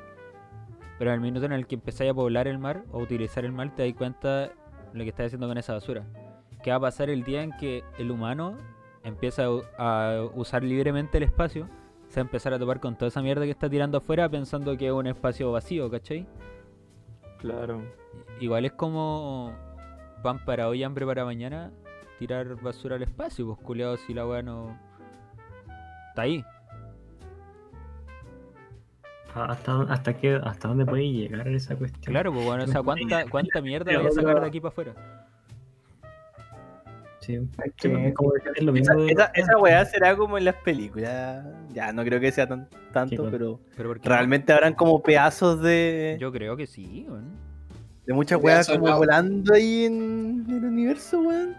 [1.01, 3.75] Pero al minuto en el que empezáis a poblar el mar o utilizar el mar,
[3.75, 4.53] te das cuenta
[4.92, 6.05] lo que estás haciendo con esa basura.
[6.62, 8.57] Que va a pasar el día en que el humano
[9.03, 11.69] empieza a, usar libremente el espacio,
[12.07, 14.77] se va a empezar a topar con toda esa mierda que está tirando afuera pensando
[14.77, 16.25] que es un espacio vacío, ¿cachai?
[17.40, 17.83] Claro.
[18.38, 19.53] Igual es como
[20.23, 21.73] pan para hoy, hambre para mañana,
[22.18, 24.79] tirar basura al espacio, pues culiado si la weá no.
[26.11, 26.44] Está ahí.
[29.35, 32.11] ¿Hasta, hasta, qué, ¿Hasta dónde puede llegar esa cuestión?
[32.12, 34.94] Claro, pues bueno, o sea, ¿cuánta, cuánta mierda voy a sacar de aquí para afuera?
[37.20, 37.35] Sí.
[37.35, 40.38] Es Sí, que- como decía, es lo Esa, mismo de- esa, esa weá será como
[40.38, 41.44] en las películas.
[41.74, 43.61] Ya, no creo que sea tan, tanto, Sí, pero
[44.05, 47.33] realmente habrán como pedazos de, Yo creo que sí, weón.
[48.07, 51.55] de muchas weas como volando ahí en el universo, weón.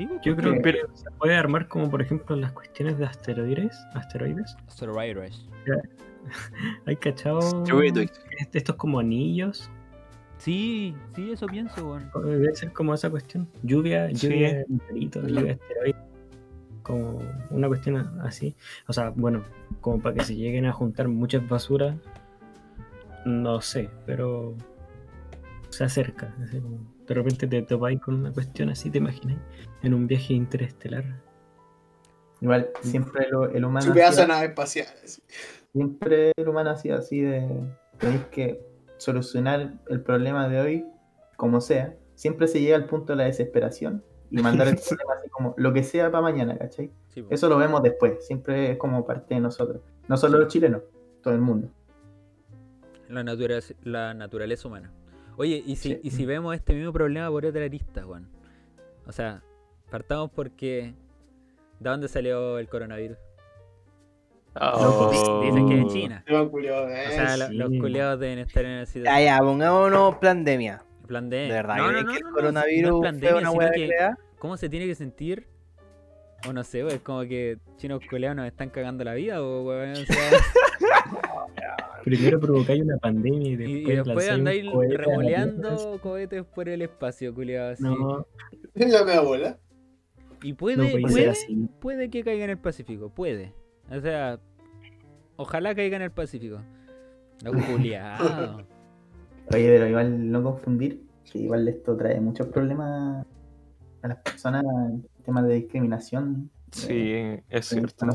[0.00, 3.78] Sí, pues, Yo creo que se puede armar como por ejemplo las cuestiones de asteroides.
[3.92, 4.56] Asteroides.
[4.66, 5.46] Asteroides.
[6.86, 7.64] Hay cachado.
[8.54, 9.70] Estos como anillos.
[10.38, 12.10] Sí, sí, eso pienso, weón.
[12.24, 13.46] Debe ser como esa cuestión.
[13.62, 14.28] Lluvia, Sí.
[14.28, 15.96] lluvia lluvia de asteroides.
[16.82, 17.18] Como
[17.50, 18.56] una cuestión así.
[18.88, 19.44] O sea, bueno,
[19.82, 21.94] como para que se lleguen a juntar muchas basuras.
[23.26, 24.56] No sé, pero
[25.68, 26.34] se acerca.
[26.42, 26.78] así como,
[27.10, 29.36] de repente te topáis con una cuestión así, te imaginas,
[29.82, 31.04] en un viaje interestelar.
[32.40, 33.84] Igual, siempre lo- el humano.
[33.86, 34.86] Su pedazo de hacía- nave espacial.
[35.72, 37.48] Siempre el humano ha sido así de.
[37.98, 38.60] Tenéis que
[38.96, 40.84] solucionar el problema de hoy
[41.36, 41.94] como sea.
[42.14, 45.72] Siempre se llega al punto de la desesperación y mandar el problema así como lo
[45.72, 46.90] que sea para mañana, ¿cachai?
[47.08, 47.24] Sí.
[47.28, 48.24] Eso lo vemos después.
[48.26, 49.82] Siempre es como parte de nosotros.
[50.08, 50.82] No solo los chilenos,
[51.22, 51.68] todo el mundo.
[53.08, 54.92] La, naturaleza, la naturaleza humana.
[55.40, 56.00] Oye, ¿y si, Sí.
[56.02, 58.28] y si vemos este mismo problema por otra arista, Juan?
[59.06, 59.42] O sea,
[59.90, 60.92] partamos porque...
[61.78, 63.16] ¿De dónde salió el coronavirus?
[64.60, 65.40] Oh.
[65.42, 66.24] Dicen que es de China.
[66.50, 67.04] Culiao, O eh.
[67.08, 67.54] sea, lo- sí.
[67.54, 69.04] los culiados deben estar en el sitio.
[69.04, 70.82] Ya, ya, pongámonos pandemia.
[71.06, 71.36] Plan D.
[71.38, 73.36] De verdad, No, no, ¿creen no, que el no, no, coronavirus no es fue pandemia,
[73.38, 73.90] una sino weá que?
[74.38, 75.46] ¿Cómo se tiene que sentir
[76.48, 79.92] O no sé, es como que chinos culeados nos están cagando la vida, o weón.
[79.92, 80.30] O sea,
[82.04, 87.34] Primero provocáis una pandemia y después, y después andáis cohete revoleando cohetes por el espacio,
[87.34, 87.82] culiado así.
[87.82, 88.26] No,
[88.74, 89.58] La mi abuela.
[90.42, 91.68] Y no puede, puede ser puede, así.
[91.80, 93.52] puede que caiga en el Pacífico, puede.
[93.90, 94.40] O sea,
[95.36, 96.60] ojalá caiga en el Pacífico.
[97.44, 98.64] No, culiado.
[99.52, 103.26] Oye, pero igual no confundir, que igual esto trae muchos problemas
[104.02, 104.64] a las personas
[105.20, 106.50] en temas de discriminación.
[106.72, 107.12] Sí,
[107.48, 108.06] es de cierto.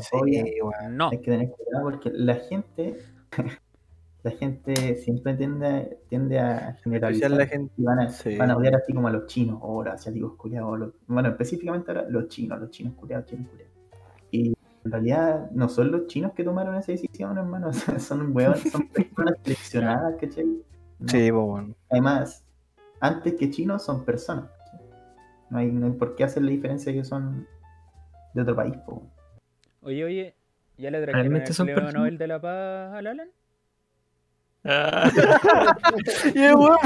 [0.90, 1.08] No.
[1.10, 2.96] Hay que tener cuidado porque la gente,
[4.22, 7.30] la gente siempre tiende, tiende a generalizar.
[7.30, 7.72] La gente.
[7.76, 8.36] y van a, Sí.
[8.36, 10.94] van a odiar así como a los chinos o a los asiáticos culiados.
[11.06, 13.72] bueno, específicamente ahora los chinos, los chinos culiados, chinos culiados.
[14.30, 17.70] Y en realidad no son los chinos que tomaron esa decisión, hermano.
[18.00, 20.44] son hueones, son personas seleccionadas, ¿cachai?
[20.98, 21.08] No.
[21.08, 21.74] Sí, pues bueno.
[21.90, 22.44] Además,
[23.00, 24.48] antes que chinos son personas.
[25.50, 27.46] No hay, no hay por qué hacer la diferencia que son
[28.34, 28.74] de otro país.
[28.84, 29.06] po.
[29.82, 30.34] Oye, oye,
[30.76, 32.00] ¿ya le trajeron el ¿Realmente son premio personas?
[32.00, 33.28] Nobel de la Paz al Alan?
[34.68, 35.08] Ah,
[36.34, 36.76] Y el weón,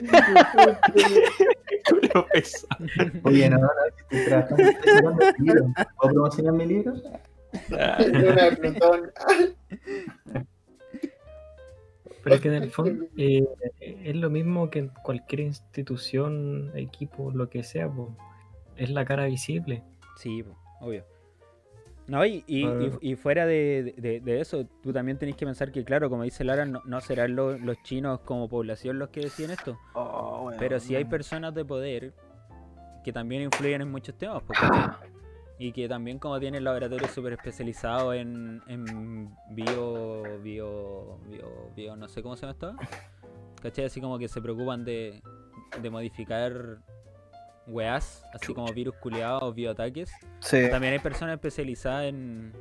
[1.90, 2.86] culo pesado.
[3.24, 3.68] Oye, no, no,
[4.10, 4.62] estoy trabajando,
[5.38, 5.66] libro.
[6.00, 6.94] ¿Puedo promocionar mi libro?
[12.26, 13.44] Pero es que en el fondo eh,
[13.80, 17.88] es lo mismo que en cualquier institución, equipo, lo que sea.
[18.76, 19.82] Es la cara visible.
[20.16, 21.04] Sí, po, obvio.
[22.08, 25.70] No, y, y, y- y fuera de, de- de eso, tú también tenés que pensar
[25.72, 29.20] que, claro, como dice Lara, no, no serán lo- los chinos como población los que
[29.20, 29.78] deciden esto.
[29.94, 30.50] Oh.
[30.58, 32.12] Pero sí hay personas de poder
[33.04, 34.42] que también influyen en muchos temas.
[34.42, 35.08] po, ¿cachai?
[35.58, 42.08] y que también como tienen laboratorios súper especializados en, en bio, bio, bio, bio, no
[42.08, 42.76] sé cómo se llama esto.
[43.62, 43.86] ¿Cachai?
[43.86, 45.22] Así como que se preocupan de,
[45.80, 46.78] de modificar
[47.66, 50.12] weas, así como virus culiados, bioataques.
[50.40, 50.68] Sí.
[50.70, 52.52] También hay personas especializadas en,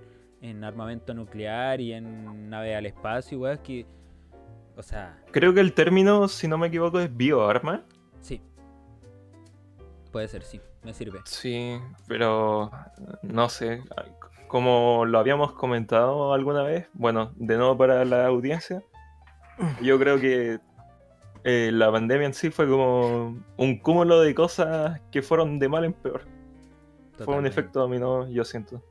[0.42, 3.86] en armamento nuclear y en naves al espacio y weas que...
[4.78, 7.84] O sea, Creo que el término, si no me equivoco, es bioarma.
[8.22, 8.42] sí.
[10.16, 10.62] Puede ser, sí.
[10.82, 11.20] Me sirve.
[11.26, 12.72] Sí, pero
[13.22, 13.84] no sé.
[14.48, 18.82] Como lo habíamos comentado alguna vez, bueno, de nuevo para la audiencia,
[19.82, 20.62] yo creo que
[21.44, 25.84] eh, la pandemia en sí fue como un cúmulo de cosas que fueron de mal
[25.84, 26.22] en peor.
[27.18, 28.82] Fue un efecto dominó, yo siento.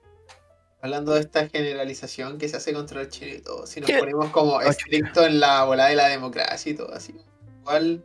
[0.83, 3.99] Hablando de esta generalización que se hace contra el Chile y todo, si nos ¿Qué?
[3.99, 7.17] ponemos como estricto en la bola de la democracia y todo así,
[7.63, 8.05] igual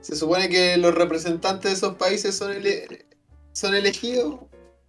[0.00, 3.06] se supone que los representantes de esos países son, ele-
[3.52, 4.40] son elegidos,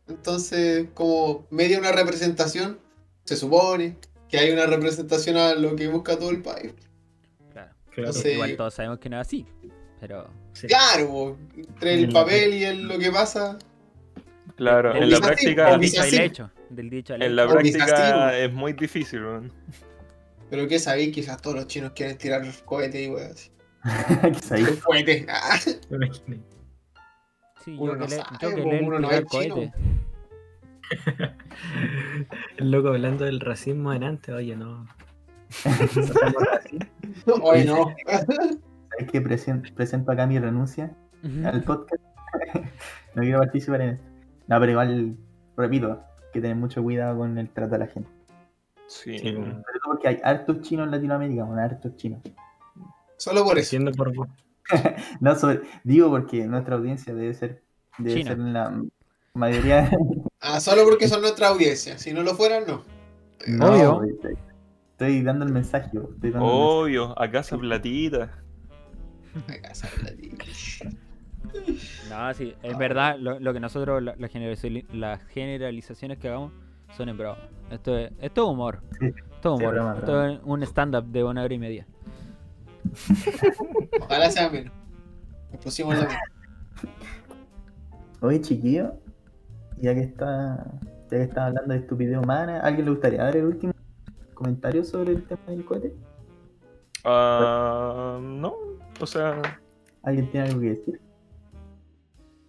[0.07, 2.79] entonces como media una representación,
[3.25, 3.97] se supone
[4.29, 6.73] que hay una representación a lo que busca todo el país.
[7.51, 7.73] Claro.
[7.91, 8.13] Claro.
[8.13, 8.29] Sí.
[8.29, 9.45] Igual todos sabemos que no es así.
[9.99, 10.67] Pero Sí.
[10.67, 13.57] Claro, entre el papel y el- lo que pasa,
[14.55, 16.51] Claro, en la práctica, del dicho al hecho.
[16.69, 19.23] Del dicho al en la práctica es muy difícil.
[19.23, 19.51] weón.
[20.49, 23.51] pero que sabéis, quizás todos los chinos quieren tirar cohetes y weas
[25.89, 26.39] Me imaginé.
[27.63, 29.55] Sí, uno yo no que, le, sabe, yo que uno no es chino.
[29.55, 29.73] cohetes.
[32.57, 34.87] El loco hablando del racismo delante, oye, no.
[37.41, 37.93] Oye, no.
[38.07, 40.95] ¿Sabes que presen- presento acá mi renuncia
[41.43, 42.01] al podcast?
[43.15, 44.07] no quiero participar en esto.
[44.47, 45.17] No, pero igual,
[45.57, 48.09] repito, hay que tener mucho cuidado con el trato a la gente.
[48.87, 49.19] Sí.
[49.19, 49.33] Sí.
[49.33, 52.21] Sobre todo porque hay hartos chinos en Latinoamérica, bueno, hartos chinos.
[53.17, 53.77] Solo por eso.
[53.95, 54.13] Por.
[55.21, 57.63] No, sobre- digo porque nuestra audiencia debe ser,
[57.97, 58.81] debe ser la
[59.33, 59.89] mayoría.
[60.39, 61.97] Ah, solo porque son nuestra audiencia.
[61.97, 62.83] Si no lo fueran, no.
[63.47, 64.03] No, Obvio.
[64.91, 65.87] estoy, dando el mensaje.
[65.87, 66.39] Estoy dando el mensaje.
[66.53, 68.43] Obvio, a casa platita.
[69.47, 70.91] Acá sale la tía.
[72.09, 76.51] No, sí, es verdad, lo, lo que nosotros, la- las generaliza- las generalizaciones que hagamos
[76.95, 77.39] son en broma.
[77.71, 78.81] Esto es, esto es humor.
[78.99, 79.07] Sí.
[79.07, 79.95] Esto es humor.
[79.97, 81.87] esto es un stand-up de una hora y media.
[84.01, 84.73] Ojalá sea menos.
[85.51, 86.07] Nos pusimos la.
[88.21, 88.93] Oye, chiquillo,
[89.77, 90.65] ya que está,
[91.11, 93.73] ya que está hablando de estupidez humana, ¿a alguien le gustaría dar el último
[94.33, 95.93] comentario sobre el tema del cohete?
[97.03, 98.53] Ah, no,
[98.99, 99.41] o sea,
[100.03, 101.01] ¿Alguien tiene algo que decir?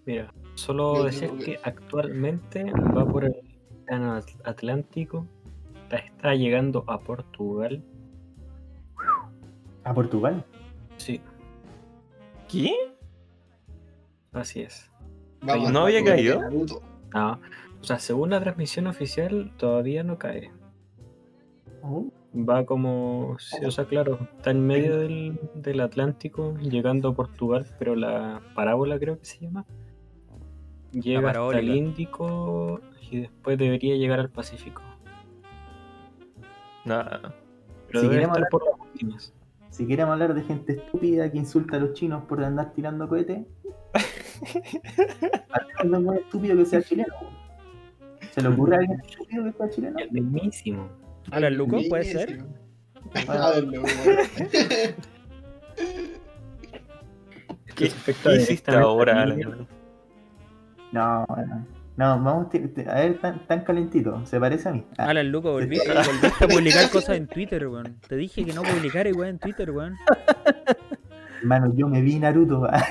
[0.06, 3.34] Mira, solo decir que- que actualmente va por el
[4.44, 5.26] Atlántico,
[5.90, 7.82] está llegando a Portugal.
[9.88, 10.44] ¿A Portugal?
[10.98, 11.18] Sí,
[12.46, 12.74] ¿qué?
[14.32, 14.90] así es.
[15.40, 16.42] Vamos ¿No había caído?
[17.14, 17.40] No,
[17.80, 20.50] o sea, según la transmisión oficial, todavía no cae.
[21.82, 22.04] Oh,
[22.36, 27.66] Va como, sí, o sea, claro, está en medio del, del Atlántico, llegando a Portugal,
[27.78, 29.64] pero la parábola creo que se llama.
[30.92, 31.74] Llega hasta el.
[31.74, 34.82] Índico y después debería llegar al Pacífico.
[36.84, 37.34] Nada.
[37.86, 39.32] Pero Si debe estar por las últimas.
[39.78, 43.46] Si queremos hablar de gente estúpida que insulta a los chinos por andar tirando cohetes,
[45.84, 47.14] un buen estúpido que sea chileno.
[48.32, 49.98] ¿Se le ocurre a alguien estúpido que sea chileno?
[50.00, 50.88] El mismísimo.
[51.30, 52.44] Alan Luco, ¿puede ser?
[53.28, 53.86] Alan Luco.
[57.76, 59.22] ¿Qué, qué de hiciste ahora.
[59.22, 59.68] Alan?
[60.90, 61.77] No, no.
[61.98, 64.24] No, vamos a ver, tan, tan calentito.
[64.24, 64.84] Se parece a mí.
[64.98, 67.98] Ah, Alan Luco, volviste, volviste a publicar cosas en Twitter, weón.
[68.06, 69.96] Te dije que no publicara weón en Twitter, weón.
[71.40, 72.64] hermano, yo me vi Naruto.
[72.70, 72.86] ah.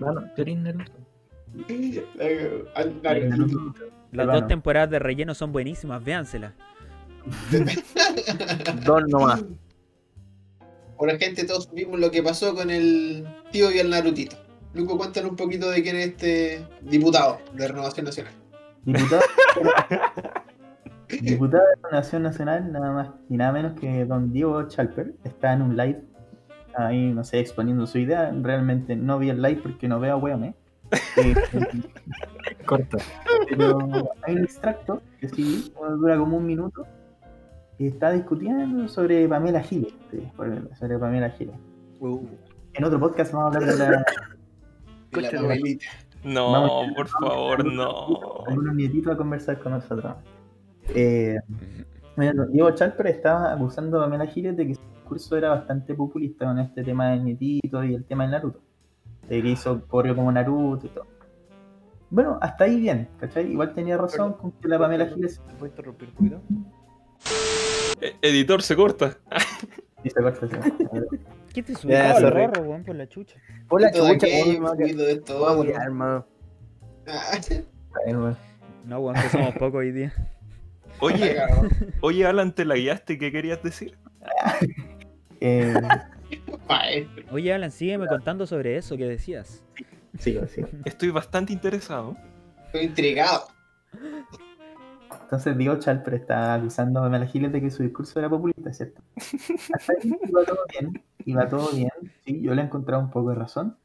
[0.00, 0.92] Mano, tú eres Naruto.
[2.74, 3.74] Al- Naruto.
[4.10, 4.40] Las Hermano.
[4.40, 6.54] dos temporadas de relleno son buenísimas, véanselas.
[8.84, 9.44] Dos nomás.
[10.98, 14.36] Ahora, gente, todos vimos lo que pasó con el tío y el Narutito.
[14.74, 18.32] Luco, cuéntanos un poquito de quién es este diputado de Renovación Nacional.
[18.84, 19.22] Diputado,
[21.22, 25.54] diputado de la Nación Nacional, nada más y nada menos que don Diego Chalper, está
[25.54, 26.02] en un live
[26.76, 28.30] ahí, no sé, exponiendo su idea.
[28.42, 30.54] Realmente no vi el live porque no veo a Weome.
[31.18, 31.34] Eh,
[32.64, 32.98] Corta.
[33.48, 33.78] pero
[34.22, 36.86] hay un extracto que sí dura como un minuto
[37.78, 39.92] y está discutiendo sobre Pamela Giles.
[40.10, 40.30] sí,
[40.78, 41.56] Sobre Pamela Giles.
[42.74, 44.04] En otro podcast vamos a hablar de la,
[45.12, 45.58] La.
[46.24, 46.92] No, Vamos.
[46.96, 48.44] por favor, no.
[48.46, 50.14] algunos nietitos a conversar con nosotros.
[50.88, 51.36] Eh,
[52.16, 56.46] mira, Diego Chalper estaba acusando a Pamela Giles de que su discurso era bastante populista
[56.46, 58.60] con este tema del nietito y el tema del Naruto.
[59.28, 61.06] De que hizo correo como Naruto y todo.
[62.10, 63.50] Bueno, hasta ahí bien, ¿cachai?
[63.52, 66.40] Igual tenía razón con que la Pamela Giles ¿Te puedo interrumpir un poquito?
[68.00, 69.18] Eh, Editor, se corta.
[70.02, 70.56] dice corta, sí.
[71.64, 72.46] ¿Qué te al sorry.
[72.46, 73.36] gorro, weón, por la chucha?
[73.68, 76.26] Por la chucha, weón, hermano.
[78.84, 80.12] No, weón, que somos pocos hoy día.
[81.00, 81.36] Oye,
[82.00, 83.18] oye, Alan, ¿te la guiaste?
[83.18, 83.98] ¿Qué querías decir?
[85.40, 85.72] Eh.
[87.30, 89.62] Oye, Alan, sígueme contando sobre eso que decías.
[90.18, 90.66] sigo, sigo.
[90.84, 92.16] Estoy bastante interesado.
[92.66, 93.46] Estoy intrigado.
[95.28, 99.02] Entonces Diego Chalper está acusando a Pamela Giles de que su discurso era populista, ¿cierto?
[99.74, 101.90] Hasta ahí iba todo bien, iba todo bien,
[102.24, 103.76] sí, yo le he encontrado un poco de razón,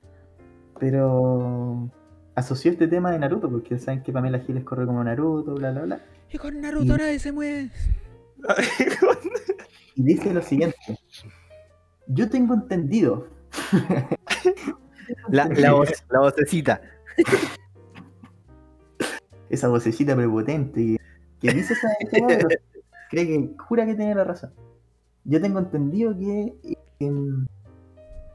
[0.79, 1.89] pero
[2.35, 5.81] asoció este tema de Naruto, porque saben que Pamela Giles corre como Naruto, bla, bla,
[5.81, 5.99] bla,
[6.31, 7.71] Y con Naruto nadie se mueve.
[9.95, 10.77] y dice lo siguiente,
[12.07, 13.27] yo tengo entendido,
[15.27, 16.79] La, la, voz, la vocecita.
[19.49, 20.97] esa vocecita prepotente
[21.43, 22.47] que, dice esa pero
[23.09, 24.51] cree que jura que tiene la razón.
[25.25, 26.55] Yo tengo entendido que,
[26.99, 27.45] em,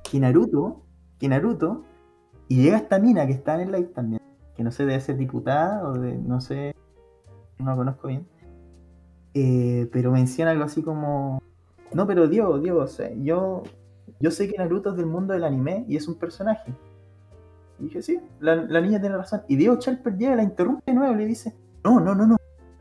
[0.08, 0.82] que Naruto,
[1.18, 1.84] que Naruto,
[2.48, 4.22] y llega esta mina que está en el live también,
[4.54, 6.74] que no sé, debe ser diputada o de, no sé,
[7.58, 8.26] no la conozco bien,
[9.34, 11.42] eh, pero menciona algo así como,
[11.92, 13.62] no, pero Diego, o sea, yo,
[14.20, 16.72] yo sé que Naruto es del mundo del anime y es un personaje.
[17.78, 19.42] Y dije, sí, la, la niña tiene razón.
[19.46, 21.54] Y Diego Chalper llega, la interrumpe de nuevo y le dice,
[21.84, 22.37] no, no, no, no.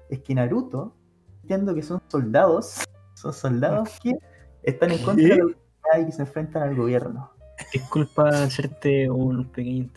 [0.09, 0.95] Es que Naruto,
[1.43, 2.79] entiendo que son soldados,
[3.15, 4.13] son soldados que
[4.63, 7.31] están en contra de la autoridad y que se enfrentan al gobierno.
[7.73, 9.89] Disculpa hacerte un pequeño.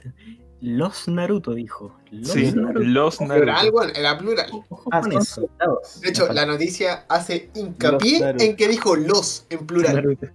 [0.63, 1.97] Los Naruto dijo.
[2.11, 2.81] Los Sí, Naruto.
[2.81, 3.73] los Plural, Naruto.
[3.73, 4.51] bueno, era plural.
[4.69, 6.01] Ojo Ah, son soldados.
[6.03, 9.95] De hecho, la noticia hace hincapié en que dijo los en plural.
[9.97, 10.27] Naruto.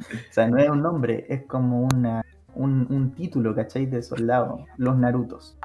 [0.00, 2.22] O sea, no es un nombre, es como una,
[2.54, 3.86] un, un título, ¿cachai?
[3.86, 5.56] De soldado, los Narutos,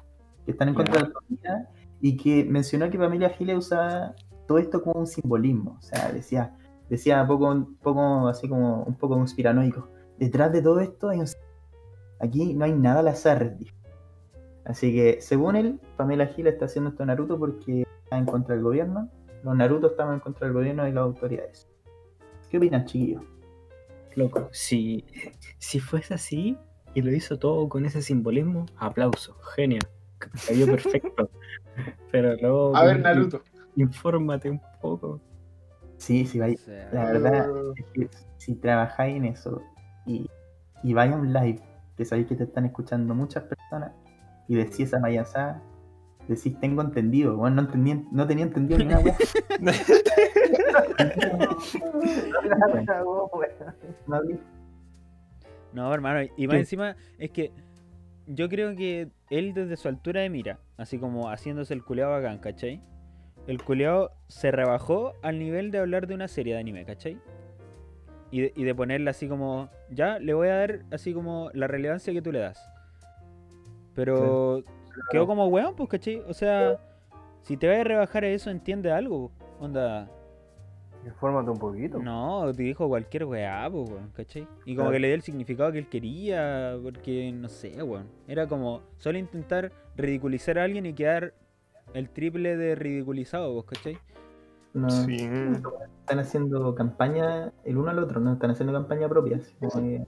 [0.46, 1.70] que están en contra de la autoridad
[2.02, 4.16] y que mencionó que Pamela Giles usaba
[4.48, 5.78] todo esto como un simbolismo.
[5.80, 6.58] O sea, decía,
[6.90, 9.88] decía poco, poco así como un poco conspiranoico.
[10.18, 11.28] Detrás de todo esto hay un
[12.20, 13.58] Aquí no hay nada al azar.
[14.64, 18.64] Así que, según él, Pamela Giles está haciendo esto Naruto porque está en contra del
[18.64, 19.10] gobierno.
[19.44, 21.68] Los Naruto estaban en contra del gobierno y las autoridades.
[22.50, 23.24] ¿Qué opinan, chiquillos?
[24.16, 25.06] Loco, si,
[25.58, 26.58] si fuese así
[26.94, 29.80] y lo hizo todo con ese simbolismo, aplauso, genio,
[30.48, 31.30] cayó perfecto.
[32.12, 33.42] Pero luego, A ver, Naruto.
[33.76, 35.22] infórmate un poco.
[35.98, 36.56] Sí, sí, vaya.
[36.56, 39.62] O sea, La verdad es que si trabajáis en eso
[40.06, 40.30] y,
[40.84, 41.62] y vais a un live
[41.96, 43.92] que sabéis que te están escuchando muchas personas
[44.48, 45.62] y decís esa mayazada,
[46.28, 49.16] decís tengo entendido, bueno, no, entendí, no tenía entendido ni una wea.
[49.60, 49.72] No.
[55.74, 57.54] No, hermano, y más encima es que
[58.34, 62.40] yo creo que él desde su altura de mira, así como haciéndose el culeado bacán,
[62.40, 62.82] ¿cachai?
[63.48, 67.20] El culeado se rebajó al nivel de hablar de una serie de anime, ¿cachai?
[68.32, 71.68] Y de, y de ponerle así como, ya, le voy a dar así como la
[71.68, 72.60] relevancia que tú le das.
[73.94, 74.64] Pero
[75.12, 76.24] quedó como weón, pues, ¿cachai?
[76.28, 76.80] O sea,
[77.42, 79.32] si te vas a rebajar a eso, entiende algo.
[79.60, 80.10] Onda,
[81.06, 82.00] Infórmate un poquito.
[82.00, 84.48] no, te dijo cualquier weá, pues, weón, ¿cachai?
[84.66, 84.92] Y como Claro.
[84.92, 88.08] que le dio el significado que él quería, porque no sé, weón.
[88.28, 91.34] Era como solo intentar ridiculizar a alguien y quedar
[91.94, 93.98] el triple de ridiculizado, pues, ¿cachai?
[94.74, 95.16] No, Sí.
[95.18, 99.38] Están haciendo campaña el uno al otro, no están haciendo campaña propia.
[99.38, 100.06] así como que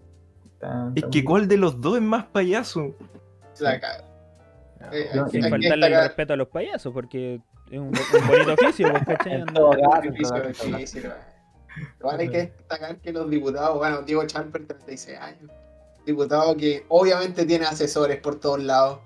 [0.54, 2.96] está- Es que muy- ¿cuál de los dos es más payaso?
[3.60, 3.76] La.
[4.92, 7.42] Eh, No, Sin faltarle el respeto a los payasos, porque
[7.74, 9.34] es un, un bonito oficio, pues, ¿cachai?
[9.42, 10.42] En todo caso, difícil,
[10.78, 11.12] difícil.
[12.00, 15.52] Igual hay que destacar que los diputados, bueno, Diego Champer, 36 años,
[16.06, 19.00] diputado que obviamente tiene asesores por todos lados.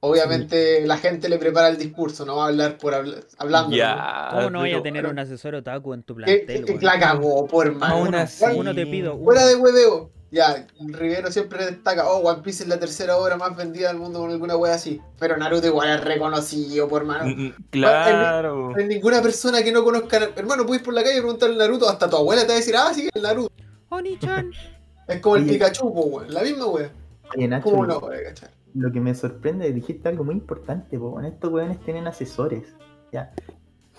[0.00, 3.74] Obviamente la gente le prepara el discurso, no va a hablar por hablar, hablando.
[3.76, 4.28] Ya.
[4.32, 6.84] ¿Cómo no vaya a tener un asesor otaku en tu Que, plantel, que weón?
[6.84, 7.94] la cagó, por hermano.
[7.94, 8.44] Aún así.
[8.56, 9.24] Uno te pido, uno.
[9.24, 10.10] Fuera de hueveo.
[10.32, 14.18] Ya, Rivero siempre destaca, oh, One Piece es la tercera obra más vendida del mundo
[14.20, 14.98] con alguna wea así.
[15.18, 17.26] Pero Naruto igual es reconocido, por hermano.
[17.26, 18.70] Mm, mm, Claro.
[18.70, 20.30] No hay ninguna persona que no conozca.
[20.34, 22.56] Hermano, puedes ir por la calle y preguntarle Naruto, hasta tu abuela te va a
[22.56, 23.52] decir, ah, sí, el Naruto.
[23.90, 24.50] Oni-chan.
[25.08, 25.46] Es como el.
[25.46, 26.32] Pikachu, weón.
[26.32, 26.90] La misma wea.
[27.36, 28.32] Oye, Nacho, ¿Cómo no, wea,
[28.74, 31.18] lo que me sorprende, dijiste algo muy importante, po.
[31.20, 32.74] en estos weones tienen asesores.
[33.12, 33.32] Ya.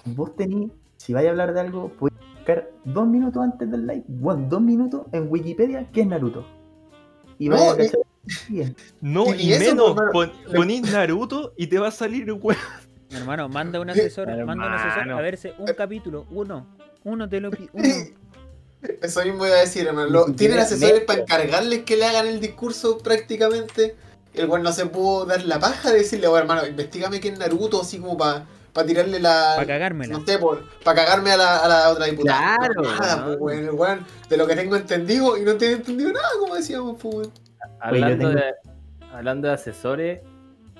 [0.05, 4.03] Vos tenés, si vais a hablar de algo, podés buscar dos minutos antes del live,
[4.07, 6.45] bueno, dos minutos en Wikipedia, ¿qué es Naruto?
[7.39, 7.99] Y No, a cachar
[8.49, 8.75] bien.
[8.99, 12.57] No, Y y, menos, pon- ponís Naruto y te va a salir weón.
[13.11, 15.17] Hermano, manda un asesor, manda un asesor Hermano.
[15.17, 16.67] a verse un capítulo, uno.
[17.05, 17.83] Uno te lo uno.
[19.01, 20.25] Eso mismo iba a decir, hermano.
[20.35, 23.95] Tienen asesores para encargarles que le hagan el discurso prácticamente.
[24.33, 27.39] El weón no se pudo dar la paja de decirle, oh, hermano, investigame que es
[27.39, 28.45] Naruto, así como para
[28.87, 29.53] tirarle la.
[29.55, 30.17] Para cagármela.
[30.17, 30.39] No sé,
[30.83, 32.57] para cagarme a la, a la otra diputada.
[32.57, 33.25] Claro, Nada, ¿no?
[33.25, 36.55] pues, weón, el weón, de lo que tengo entendido y no tiene entendido nada, como
[36.55, 37.31] decíamos, pues, weón.
[37.79, 38.53] Hablando, tengo- de,
[39.13, 40.21] hablando de asesores,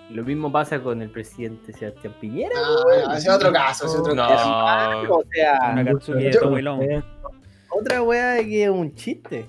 [0.10, 2.56] lo mismo pasa con el presidente Sebastián Piñera.
[3.08, 4.28] Ah, ese es otro caso, ese es otro No.
[4.28, 5.14] caso.
[5.20, 7.06] O sea, Una de Yo- Tomoilón.
[7.70, 9.46] otra weá de que es un chiste.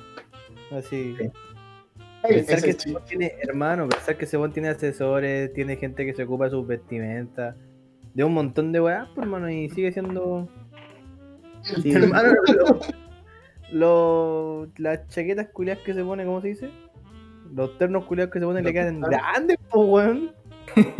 [0.70, 1.16] Así.
[1.18, 1.30] Sí.
[2.26, 6.06] Pensar ese que es ese tiene, hermano, pensar que ese weón tiene asesores, tiene gente
[6.06, 7.54] que se ocupa de sus vestimentas,
[8.14, 10.48] de un montón de weá, pues, hermano, y sigue siendo.
[11.62, 12.80] Sí, hermano, lo-
[13.72, 16.70] lo- las chaquetas culiadas que se pone, ¿cómo se dice?
[17.54, 20.32] Los ternos culiados que se ponen le quedan grandes, pues, weón.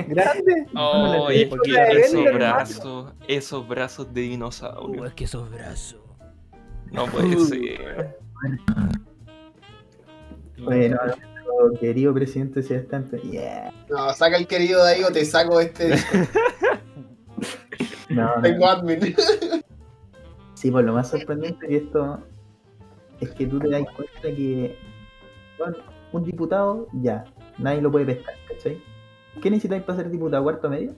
[0.08, 0.66] Grandes.
[0.74, 5.04] Oh, es que esos brazos, esos brazos de Uh, dinosaurio.
[5.04, 6.00] es que esos brazos.
[6.90, 8.18] No puede ser.
[10.58, 10.96] Bueno,
[11.80, 13.72] querido presidente Sebastián, Piñera, yeah.
[13.90, 15.92] No, saca el querido de ahí o te saco este.
[18.16, 19.14] No, no, Tengo admin.
[20.54, 22.22] Sí, pues lo más sorprendente de esto
[23.20, 24.78] es que tú te das cuenta que
[25.58, 25.76] bueno,
[26.12, 27.24] un diputado ya,
[27.58, 28.80] nadie lo puede pescar, ¿cachai?
[29.42, 30.42] ¿Qué necesitáis para ser diputado?
[30.42, 30.94] ¿Cuarto medio?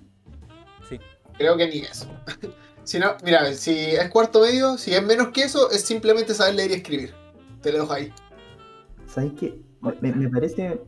[0.88, 1.00] Sí.
[1.36, 2.06] Creo que ni eso.
[2.86, 6.54] Si no, mira, si es cuarto medio, si es menos que eso, es simplemente saber
[6.54, 7.14] leer y escribir.
[7.60, 8.12] Te lo dejo ahí.
[9.06, 9.60] ¿Sabes qué?
[9.80, 10.80] Me, me parece.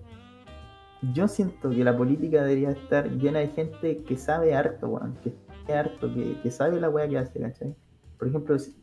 [1.12, 5.18] Yo siento que la política debería estar llena de gente que sabe harto, weón.
[5.24, 5.34] Que
[5.74, 7.74] harto, que, que sabe la weá que hace, ¿cachai?
[8.18, 8.74] Por ejemplo, si,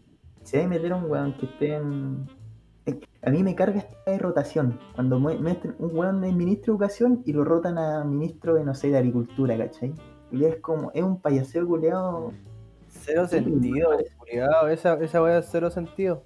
[0.43, 2.27] si hay que meter a un weón que esté en.
[3.23, 4.79] A mí me carga esta de rotación.
[4.93, 8.75] Cuando meten un weón de ministro de educación y lo rotan a ministro de, no
[8.75, 9.93] sé, de agricultura, ¿cachai?
[10.31, 12.31] Y es como, es un payaseo culeado.
[12.87, 16.23] Cero sentido, culiao, Esa, esa weá es cero sentido.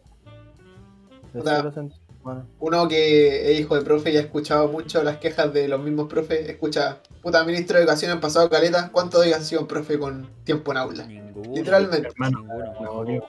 [1.33, 1.57] Es Puta.
[1.57, 2.01] cero sentido.
[2.21, 5.81] Bueno, Uno que es hijo de profe y ha escuchado mucho las quejas de los
[5.81, 7.01] mismos profes, escucha,
[7.31, 10.71] puta, ministro de educación han pasado caleta, ¿cuántos días han sido un profe con tiempo
[10.71, 11.05] en aula?
[11.05, 11.55] Ninguno.
[11.55, 12.07] Literalmente.
[12.07, 12.91] Hermano, Ninguno.
[12.91, 13.23] obvio.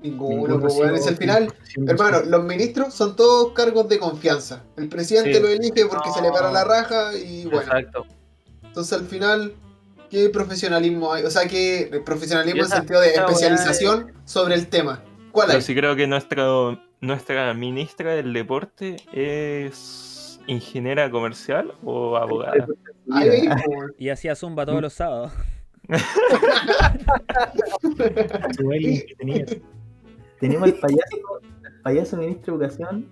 [0.00, 1.52] Ninguno, pues, sido es el final.
[1.76, 1.90] 100%.
[1.90, 4.62] Hermano, los ministros son todos cargos de confianza.
[4.76, 5.40] El presidente Sí.
[5.40, 6.54] lo elige porque se le para No.
[6.54, 7.62] la raja y bueno.
[7.62, 8.06] Exacto.
[8.62, 9.54] Entonces al final,
[10.08, 11.24] ¿qué profesionalismo hay?
[11.24, 15.02] O sea, ¿qué profesionalismo Y en esa- sentido de esa especialización sobre el tema?
[15.32, 15.62] ¿Cuál Pero hay?
[15.64, 16.46] sí creo que nuestra,
[17.00, 20.07] nuestra ministra del deporte es
[20.48, 22.66] ingeniera comercial o abogada.
[23.98, 25.32] Y hacía zumba todos los sábados.
[30.40, 31.16] Tenemos al payaso,
[31.64, 33.06] al payaso ministro de educación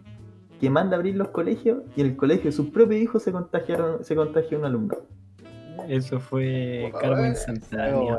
[0.61, 4.03] que manda a abrir los colegios y en el colegio sus propios hijos se contagiaron,
[4.05, 4.97] se contagió un alumno.
[5.89, 7.37] Eso fue Por Carmen.
[7.37, 8.19] Santana.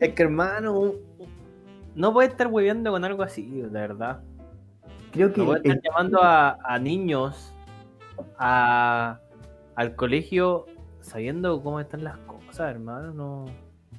[0.00, 0.92] Es que hermano,
[1.94, 4.22] no puede estar hueveando con algo así, de verdad.
[5.14, 7.54] Creo que estar el- llamando a, a niños
[8.38, 9.18] a,
[9.74, 10.66] al colegio
[11.00, 13.12] sabiendo cómo están las cosas, hermano.
[13.12, 13.44] No,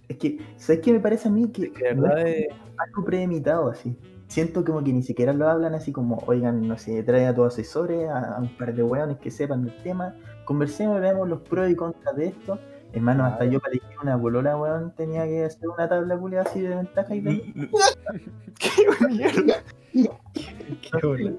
[0.08, 1.50] es que, ¿sabes qué me parece a mí?
[1.52, 2.48] Que no es
[2.78, 3.98] algo premeditado así.
[4.28, 7.48] siento como que ni siquiera lo hablan así como, oigan, no sé, trae a tus
[7.48, 11.70] asesores, a, a un par de weones que sepan del tema, conversemos, veamos los pros
[11.70, 12.60] y contras de esto.
[12.96, 16.62] Hermano, hasta yo para elegir una bolola, weón, tenía que hacer una tabla culia así
[16.62, 17.32] de ventaja y de
[18.60, 19.56] ¡Qué mierda!
[19.94, 21.34] Qué bola.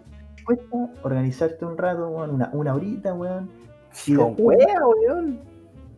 [0.44, 3.48] cuesta organizarte un rato, weón, una, una horita, weón.
[4.06, 5.40] Y Con wea, weón.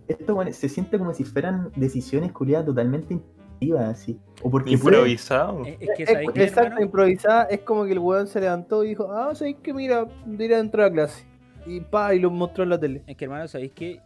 [0.07, 4.21] esto weón, se siente como si fueran decisiones culiadas totalmente intuitivas, así.
[4.43, 5.65] O porque Improvisado.
[5.65, 7.45] Es, es que, Es- improvisada.
[7.45, 10.85] Es como que el weón se levantó y dijo, ah, ¿sabéis que mira, diré dentro
[10.85, 11.27] de la clase?
[11.67, 13.03] Y pa, y lo mostró en la tele.
[13.09, 14.01] Es que, hermano, ¿sabéis qué?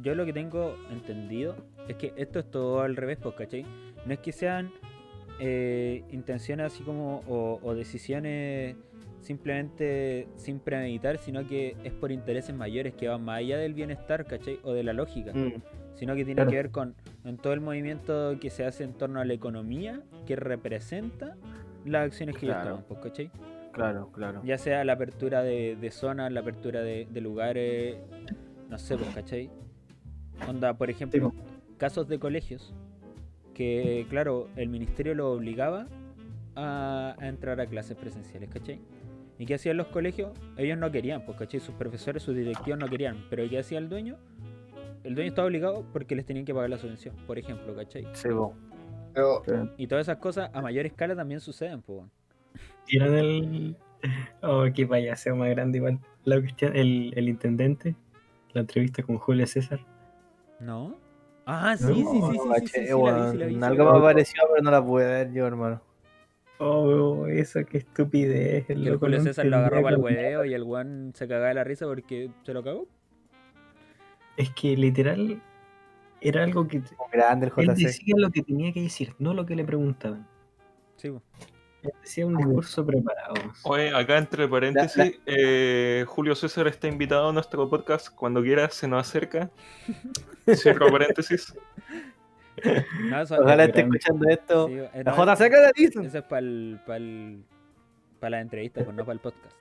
[0.00, 1.56] Yo lo que tengo entendido
[1.88, 3.64] es que esto es todo al revés, pues, ¿cachai?
[4.06, 4.70] No es que sean
[5.40, 8.76] eh, intenciones así como o, o decisiones
[9.20, 14.24] simplemente sin premeditar, sino que es por intereses mayores que van más allá del bienestar,
[14.26, 14.58] ¿cachai?
[14.62, 15.54] O de la lógica, Mm.
[15.96, 16.50] sino que tiene Claro.
[16.50, 16.94] que ver con
[17.24, 21.36] en todo el movimiento que se hace en torno a la economía que representa
[21.84, 22.70] las acciones que ellos Claro.
[22.70, 23.30] toman, pues, ¿cachai?
[23.72, 24.40] Claro, claro.
[24.44, 27.96] Ya sea la apertura de, de zonas, la apertura de, de lugares,
[28.68, 29.50] no sé, pues, ¿cachai?
[30.46, 31.32] Onda, por ejemplo,
[31.78, 32.74] casos de colegios
[33.54, 35.88] que, claro, el ministerio lo obligaba
[36.54, 38.80] a, a entrar a clases presenciales, ¿cachai?
[39.38, 40.32] ¿Y qué hacían los colegios?
[40.56, 41.60] Ellos no querían, pues, ¿cachai?
[41.60, 43.24] Sus profesores, sus directivos no querían.
[43.30, 44.16] Pero ¿qué hacía el dueño?
[45.04, 48.04] El dueño estaba obligado porque les tenían que pagar la subvención, por ejemplo, ¿cachai?
[48.14, 48.24] Sí.
[48.24, 48.54] Pero
[49.76, 52.02] Y todas esas cosas a mayor escala también suceden, pues.
[52.86, 53.76] ¿Vieron el.
[54.42, 55.98] Oh, qué payaseo más grande igual.
[56.22, 57.96] La cuestión, el, el intendente,
[58.52, 59.80] la entrevista con Julio César.
[60.60, 60.98] ¿No?
[61.46, 62.90] Ah, sí, No, sí, sí, sí, sí,
[63.62, 65.80] Algo me pareció, pero no la pude ver yo, hermano.
[66.58, 68.66] Oh, eso, qué estupidez.
[68.66, 71.48] Que el loco, Julio César lo agarró para el hueveo y el weón se cagaba
[71.48, 72.88] de la risa porque se lo cagó.
[74.36, 75.40] Es que literal
[76.20, 76.82] era algo que.
[77.12, 77.86] Grande el Él JC.
[77.86, 80.26] decía lo que tenía que decir, no lo que le preguntaban.
[80.96, 81.12] Sí,
[82.02, 83.34] decía un discurso preparado.
[83.64, 88.08] Oye, acá entre paréntesis, eh, Julio César está invitado a nuestro podcast.
[88.14, 89.50] Cuando quiera se nos acerca.
[90.54, 91.54] Cierro paréntesis.
[93.08, 93.98] No, eso, Ojalá es esté grande.
[93.98, 94.66] escuchando esto.
[94.68, 96.04] sí, eh, La no, JC que le dicen.
[96.04, 97.44] Eso es para el, para el,
[98.18, 99.54] para la entrevista, pues no para el podcast.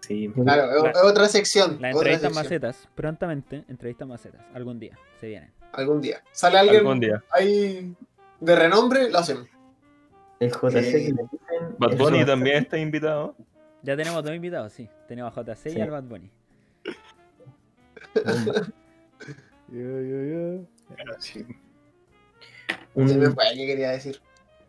[0.00, 0.30] Sí.
[0.34, 1.72] claro, es- La- otra sección.
[1.84, 2.34] Entrevistas sección.
[2.34, 5.52] macetas, prontamente, entrevistas macetas, algún día, se vienen.
[5.72, 6.22] Algún día.
[6.32, 7.22] Sale alguien Algún día.
[7.30, 7.94] ahí
[8.40, 9.46] de renombre, lo hacemos.
[10.40, 11.76] El JC que Eh, le dicen.
[11.78, 13.34] Bad Bunny también está invitado.
[13.82, 14.88] Ya tenemos dos invitados, sí.
[15.06, 16.30] Tenemos a JC y al Bad Bunny.
[21.18, 21.44] Se
[22.94, 24.20] Un- me fue, ¿qué quería decir?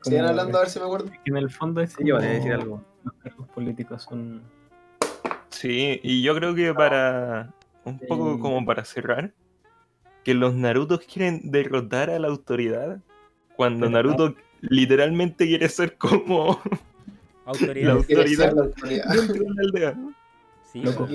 [0.01, 1.09] Sigan hablando a ver si me acuerdo.
[1.09, 2.83] que en el fondo es yo voy a decir algo.
[3.03, 4.41] Los cargos políticos son.
[5.49, 7.53] Sí, y yo creo que para.
[7.85, 8.39] Un poco Sí.
[8.41, 9.31] como para cerrar.
[10.23, 12.99] Que los Narutos quieren derrotar a la autoridad.
[13.55, 16.59] Cuando Naruto literalmente quiere ser como
[17.45, 17.87] Autoridad.
[17.87, 18.45] La- Autoridad.
[18.45, 19.05] ser la autoridad.
[19.13, 19.97] dentro de una aldea.
[20.71, 21.07] Sí, Loco.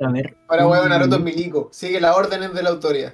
[0.00, 0.36] A ver.
[0.48, 1.68] Ahora, huevo, un- Naruto es milico.
[1.72, 3.12] Sigue las órdenes de la autoridad.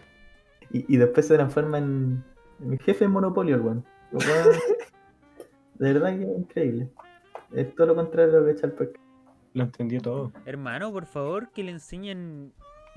[0.71, 2.23] Y, y después se transforma en,
[2.63, 3.85] en jefe de monopolio, el weón.
[4.13, 4.29] Lo cual,
[5.79, 6.89] De verdad que es increíble.
[7.53, 8.75] Es todo lo contrario a lo que echa el.
[9.55, 10.33] Lo entendió todo.
[10.45, 12.53] Hermano, por favor, que le enseñen.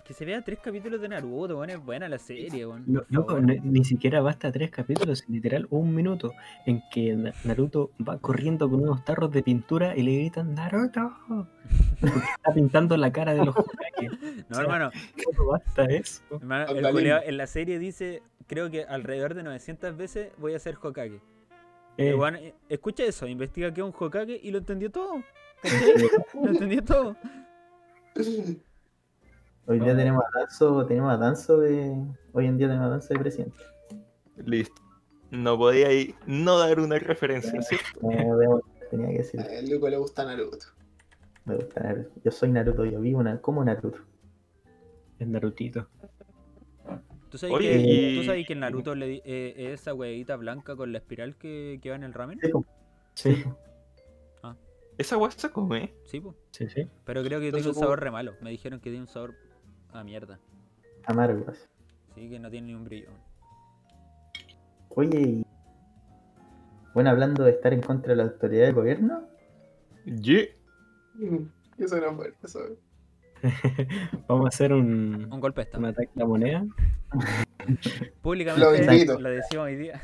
[0.06, 1.70] Que se vea tres capítulos de Naruto, weón.
[1.70, 2.84] Es buena la serie, weón.
[2.88, 6.34] No- loco, ni, siquiera basta tres capítulos, literal un minuto
[6.66, 11.14] en que Na- Naruto va corriendo con unos tarros de pintura y le gritan Naruto.
[12.02, 14.10] Porque está pintando la cara de los Hokage.
[14.50, 14.92] No, hermano.
[15.24, 16.22] ¿Cómo basta eso?
[16.32, 20.60] hermano el culiao en la serie dice, creo que alrededor de 900 veces voy a
[20.60, 21.22] ser Hokage.
[21.98, 25.24] Eh, eh, escucha eso, investiga que es un Hokage y lo entendió todo.
[26.34, 27.16] lo entendió todo.
[29.66, 31.96] Hoy día tenemos a Danzo, tenemos a Danzo de.
[32.34, 33.58] Hoy en día tenemos a Danzo de presidente.
[34.38, 34.82] Listo.
[35.32, 38.12] No podía ir, no dar una referencia, ¿cierto?
[38.12, 38.28] Eh,
[38.92, 39.40] tenía que decir.
[39.40, 40.58] A el Luco le gusta Naruto.
[41.46, 42.12] Me gusta Naruto.
[42.24, 44.00] Yo soy Naruto, yo vivo na- como Naruto.
[45.18, 45.88] Es Narutito.
[47.30, 49.94] ¿Tú sabes, Oye, que, y- ¿tú sabes que el Naruto le di- eh, es esa
[49.96, 52.40] huevita blanca con la espiral que, que va en el ramen?
[52.42, 52.66] Sí, po.
[53.16, 53.44] Sí,
[55.00, 55.92] Esa weá se come.
[56.04, 56.36] Sí, pues.
[56.52, 56.88] sí, sí.
[57.06, 58.34] Pero creo que tiene un sabor re malo.
[58.42, 59.34] Me dijeron que tiene un sabor
[60.00, 60.40] a mierda.
[61.06, 61.46] amargo.
[61.50, 61.62] así.
[62.16, 63.10] Sí, que no tiene ni un brillo.
[64.90, 65.46] Oye, y-
[66.94, 69.24] bueno, hablando de estar en contra de la autoridad del gobierno,
[70.06, 70.48] Yeah.
[71.78, 72.34] Eso no fue.
[72.44, 72.60] Eso.
[74.28, 76.66] Vamos a hacer un, Un golpe de un ataque a la moneda.
[78.22, 79.20] Públicamente Lo invito.
[79.20, 80.02] lo decimos hoy día.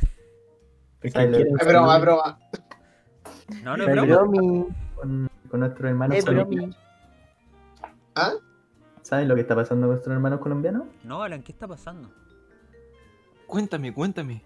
[1.02, 1.14] Es
[1.66, 2.40] broma, es broma.
[3.64, 4.16] No, no es broma.
[4.16, 4.68] Bromi.
[4.96, 6.22] con, con Eh, bromi.
[6.22, 6.78] colombianos.
[8.16, 8.34] ¿Ah?
[9.10, 10.84] ¿Saben lo que está pasando con nuestros hermanos colombianos?
[11.04, 12.12] No, Alan, ¿qué está pasando?
[13.48, 14.44] Cuéntame, cuéntame.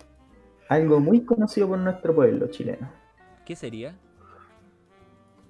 [0.69, 2.89] Algo muy conocido por nuestro pueblo chileno.
[3.45, 3.93] ¿Qué sería?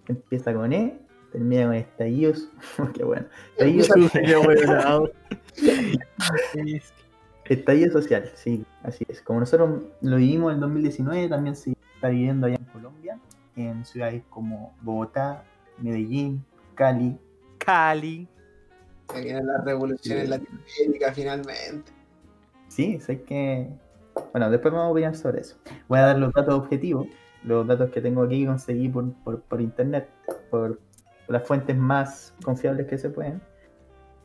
[0.07, 0.99] empieza con E,
[1.32, 2.49] termina con estallidos.
[2.95, 3.28] Qué bueno.
[3.59, 5.11] Estallido, Qué weonado.
[7.45, 9.22] estallido social, sí, así es.
[9.22, 13.20] Como nosotros lo vivimos en 2019, también se está viviendo allá en Colombia,
[13.55, 15.43] en ciudades como Bogotá,
[15.78, 16.43] Medellín,
[16.74, 17.16] Cali.
[17.59, 18.28] Cali.
[19.11, 21.91] Se viene la revolución en Latinoamérica finalmente.
[22.67, 23.69] Sí, sé que.
[24.31, 25.57] Bueno, después vamos a opinar sobre eso.
[25.87, 27.07] Voy a dar los datos objetivos,
[27.43, 30.09] los datos que tengo aquí que conseguí por, por, por internet,
[30.49, 30.79] por
[31.27, 33.41] las fuentes más confiables que se pueden.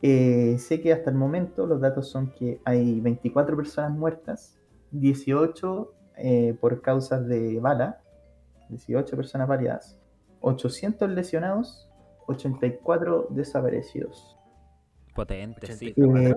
[0.01, 4.57] Eh, sé que hasta el momento los datos son que hay 24 personas muertas,
[4.91, 8.01] 18 eh, por causas de bala,
[8.69, 9.97] 18 personas baleadas,
[10.41, 11.89] 800 lesionados,
[12.27, 14.38] 84 desaparecidos.
[15.13, 15.93] Potente, sí.
[15.97, 16.35] Eh,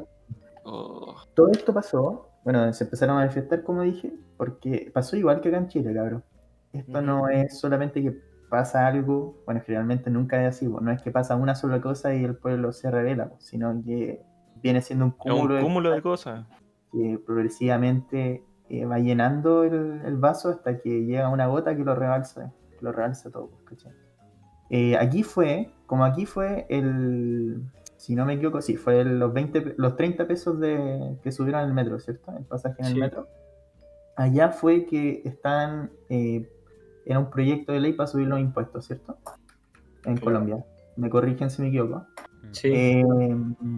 [0.65, 5.49] Oh, todo esto pasó, bueno, se empezaron a manifestar, como dije, porque pasó igual que
[5.49, 6.25] acá en Chile, cabrón.
[6.73, 8.17] Esto no es solamente que
[8.49, 12.15] pasa algo, bueno, generalmente nunca es así, pues, no es que pasa una sola cosa
[12.15, 14.23] y el pueblo se revela, pues, sino que
[14.63, 16.47] viene siendo un es cúmulo, un de cúmulo de cosas.
[16.93, 21.95] que progresivamente eh, va llenando el, el vaso hasta que llega una gota que lo
[21.95, 23.93] rebalsa, que lo rebalsa todo, pues, ¿cachai?
[24.71, 27.63] Eh, aquí fue, como aquí fue el,
[28.03, 31.31] si no me equivoco, sí, fue el- los 20, pe- los 30 pesos de, que
[31.31, 32.33] subieron el metro, ¿cierto?
[32.37, 33.29] El pasaje en el metro.
[34.17, 36.51] Allá fue que están, eh,
[37.07, 39.19] era un proyecto de ley para subir los impuestos, ¿cierto?
[40.05, 40.25] En Sí.
[40.25, 40.65] Colombia.
[40.97, 42.05] Me corrigen si me equivoco.
[42.51, 42.69] Sí.
[42.75, 43.05] Eh,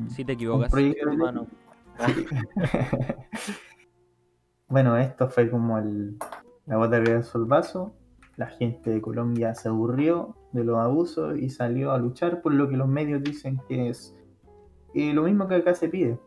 [0.09, 0.71] Si te un equivocas.
[0.71, 1.47] proyecto de ley-
[4.69, 6.17] bueno, esto fue como el,
[6.67, 7.95] la gota que el vaso.
[8.37, 12.69] La gente de Colombia se aburrió de los abusos y salió a luchar por lo
[12.69, 14.15] que los medios dicen que es
[14.95, 16.19] eh, lo mismo que acá se pide,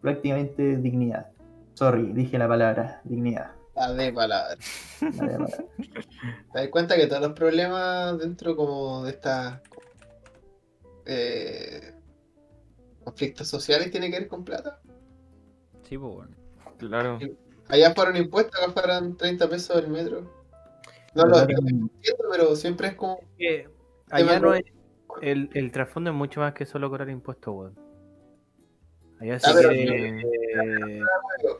[0.00, 1.28] prácticamente dignidad.
[1.74, 3.52] Sorry, dije la palabra, dignidad.
[3.74, 4.56] La de palabra.
[5.00, 5.56] la de palabra.
[6.52, 9.60] ¿Te das cuenta que todos los problemas dentro como de estas
[11.04, 11.94] eh,
[13.04, 14.80] conflictos sociales tienen que ver con plata?
[15.82, 16.36] Sí, pues bueno.
[16.78, 17.18] Claro.
[17.68, 20.45] Allá fueron impuestos, acá fueron 30 pesos el metro.
[21.16, 21.48] No lo Claro.
[21.50, 21.90] entiendo,
[22.30, 23.18] pero siempre es como...
[24.10, 24.64] Allá no es.
[25.22, 27.74] El, el trasfondo es mucho más que solo cobrar impuestos, weón.
[29.18, 30.20] Allá sí Ah, pero- que.
[30.20, 31.00] eh,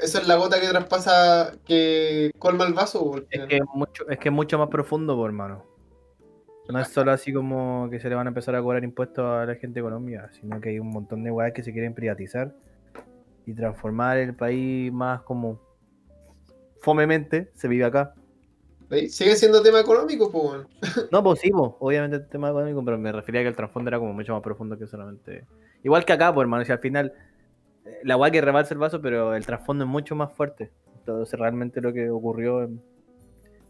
[0.01, 3.03] Esa es la gota que traspasa, que colma el vaso.
[3.13, 5.65] porque- es, que es mucho, es que es mucho más profundo, por hermano.
[6.69, 9.47] No es solo así como que se le van a empezar a cobrar impuestos a
[9.47, 12.55] la gente de Colombia, sino que hay un montón de weas que se quieren privatizar
[13.47, 15.61] y transformar el país más como
[16.83, 18.15] fomemente se vive acá.
[18.89, 21.09] Sigue siendo tema económico, pues, bueno.
[21.11, 23.89] No, pues sí, pues, obviamente el tema económico, pero me refería a que el trasfondo
[23.89, 25.45] era como mucho más profundo que solamente.
[25.83, 27.13] Igual que acá, pues hermano, si al final
[27.85, 30.71] eh, la weá que rebalsa el vaso, pero el trasfondo es mucho más fuerte.
[30.99, 32.83] Entonces realmente lo que ocurrió en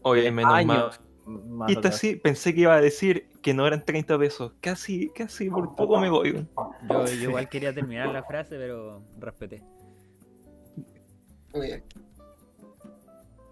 [0.03, 0.69] Oye, menos mal.
[0.69, 0.99] años.
[1.25, 4.53] más Y esta sí, pensé que iba a decir que no eran 30 pesos.
[4.61, 6.47] Casi, casi por poco me voy.
[6.89, 9.63] Yo, yo igual quería terminar la frase, pero respeté.
[11.53, 11.83] Muy bien.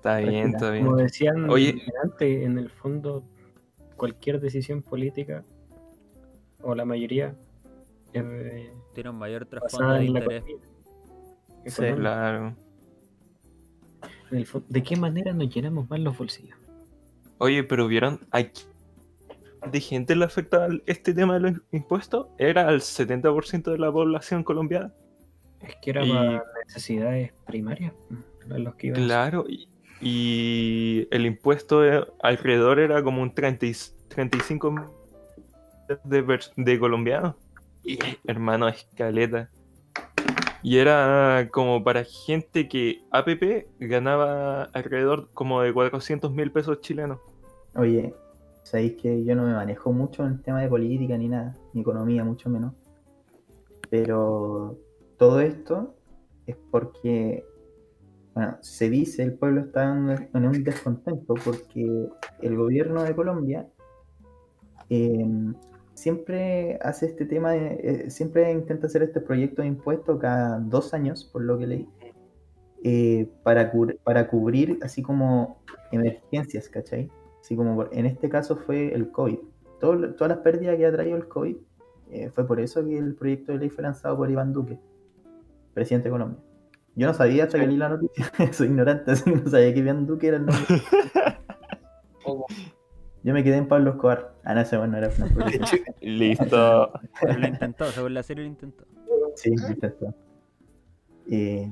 [0.06, 0.86] Está bien, está bien.
[0.86, 1.82] Como decían Oye.
[2.04, 3.24] antes, en el fondo,
[3.96, 5.44] cualquier decisión política,
[6.62, 7.36] o la mayoría,
[8.14, 10.44] eh, Tiene un mayor trasfondo de interés.
[11.66, 11.84] Sí.
[11.96, 12.56] Claro.
[14.32, 16.58] En el fo- ¿De qué manera nos llenamos más los bolsillos?
[17.40, 18.20] Oye, pero ¿vieron?
[18.32, 18.64] Aquí
[19.72, 22.28] de gente le afecta este tema de los impuestos?
[22.38, 24.94] Era al 70% de la población colombiana.
[25.62, 27.92] Es que era Y- para necesidades primarias.
[28.52, 29.04] a los que iban.
[29.04, 29.68] Claro, y,
[30.02, 33.74] y el impuesto de- alrededor era como un 30 y-
[34.08, 34.92] 35 millones
[36.04, 37.36] de, de colombianos.
[37.84, 39.50] Y hermano, escaleta.
[40.64, 47.20] Y era como para gente que APP ganaba alrededor como de 400 mil pesos chilenos.
[47.76, 48.14] Oye,
[48.64, 51.82] sabéis que yo no me manejo mucho en el tema de política ni nada, ni
[51.82, 52.74] economía, mucho menos.
[53.90, 54.76] Pero
[55.18, 55.94] todo esto
[56.48, 57.46] es porque,
[58.36, 59.84] bueno, se dice, el pueblo está
[60.34, 62.10] en un descontento porque
[62.42, 63.66] el gobierno de Colombia
[64.90, 65.26] eh,
[65.94, 70.94] siempre hace este tema, de- eh, siempre intenta hacer este proyecto de impuestos cada dos
[70.94, 71.90] años, por lo que leí,
[72.84, 75.62] eh, para, cubrir, para cubrir así como
[75.92, 77.10] emergencias, ¿cachai?
[77.40, 79.38] Así como en este caso fue el COVID.
[79.80, 81.56] Todo todas las pérdidas que ha traído el COVID
[82.12, 84.78] eh, fue por eso que el proyecto de ley fue lanzado por Iván Duque,
[85.74, 86.40] presidente de Colombia.
[86.96, 89.80] Yo no sabía hasta que leí la noticia, soy ignorante, así que no sabía que
[89.80, 90.82] Iván Duque era el nombre.
[93.24, 94.36] Yo me quedé en Pablo Escobar.
[94.44, 95.68] Ah, no, ese bueno era una publicidad.
[96.02, 96.92] Listo.
[97.22, 98.86] Pero lo intentó, según la serie lo intentó.
[99.36, 100.14] Sí, intento.
[101.30, 101.72] Eh,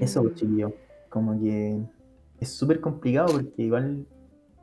[0.00, 0.74] eso, pues, chiquillo.
[1.08, 1.80] Como que
[2.40, 4.06] es súper complicado porque igual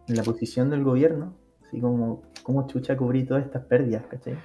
[0.07, 1.33] en la posición del gobierno
[1.67, 4.37] Así como, ¿cómo chucha cubrí todas estas pérdidas, cachai?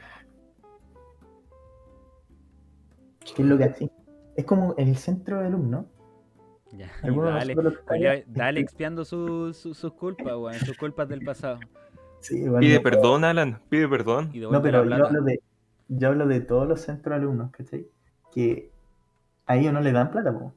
[3.35, 3.91] ¿Qué es lo que así?
[4.37, 5.87] Es como el centro de alumno.
[6.73, 11.59] Ya, dale, dale expiando su- su- sus culpas, weón, sus culpas del pasado.
[12.21, 14.31] Sí, Pide no- perdón, Alan, pide perdón.
[14.35, 15.41] No, pero yo hablo, de,
[15.89, 17.87] yo hablo de todos los centros de alumnos, ¿cachai?
[18.33, 18.71] Que
[19.47, 20.55] a ellos no les dan plata, po,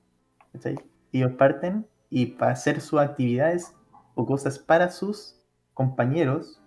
[0.51, 0.75] ¿cachai?
[1.11, 3.73] Ellos parten y para hacer sus actividades
[4.13, 5.39] o cosas para sus
[5.73, 6.61] compañeros,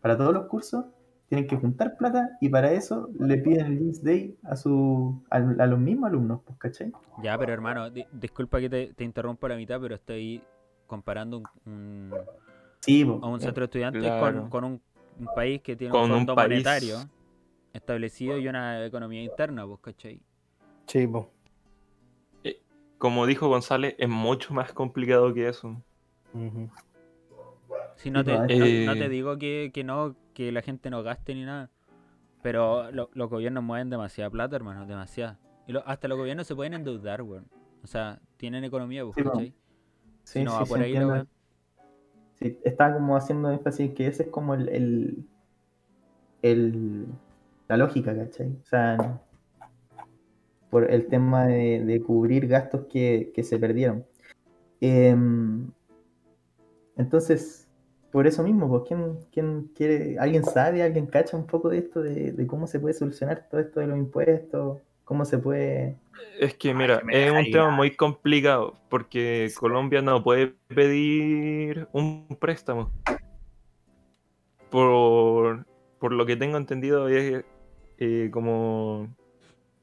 [0.00, 0.84] para todos los cursos,
[1.28, 5.36] tienen que juntar plata y para eso le piden el Links Day a, su, a,
[5.36, 6.92] a los mismos alumnos, pues, ¿cachai?
[7.22, 10.42] Ya, pero hermano, di- disculpa que te, te interrumpo a la mitad, pero estoy
[10.86, 12.12] comparando un, un-
[12.80, 14.42] Sí, a un centro de estudiantes Claro.
[14.42, 14.82] con, con un,
[15.18, 16.50] un país que tiene Con un un fondo país.
[16.50, 17.08] monetario
[17.72, 20.20] establecido y una economía interna, pues, ¿cachai?
[20.86, 21.30] Sí, po.
[22.98, 25.82] Como dijo González, es mucho más complicado que eso.
[27.96, 30.90] Si no te, no, no- eh, no te digo que, que no, que la gente
[30.90, 31.70] no gaste ni nada,
[32.42, 35.38] pero lo- los gobiernos mueven demasiada plata, hermano, demasiada.
[35.66, 37.46] Y lo- hasta los gobiernos se pueden endeudar, weón.
[37.82, 39.22] O sea, tienen economía, pues, Sí.
[39.24, 39.54] ¿cachai?
[40.24, 41.26] Sí, si no va por ahí weá.
[42.34, 45.24] Sí, estaba como haciendo énfasis que ese es como el, el,
[46.42, 47.06] el-
[47.68, 48.48] la lógica, ¿cachai?
[48.62, 49.20] O sea,
[50.70, 54.04] por el tema de, de cubrir gastos que, que se perdieron.
[54.80, 55.70] Em,
[56.96, 57.63] entonces,
[58.14, 62.00] por eso mismo, pues, ¿quién, quién quiere, alguien sabe, alguien cacha un poco de esto,
[62.00, 65.96] de, de cómo se puede solucionar todo esto de los impuestos, cómo se puede...
[66.38, 71.88] Es que mira, que me es un tema muy complicado porque Colombia no puede pedir
[71.90, 72.88] un préstamo.
[74.70, 75.66] Por,
[75.98, 77.44] por lo que tengo entendido es
[77.98, 79.08] eh, como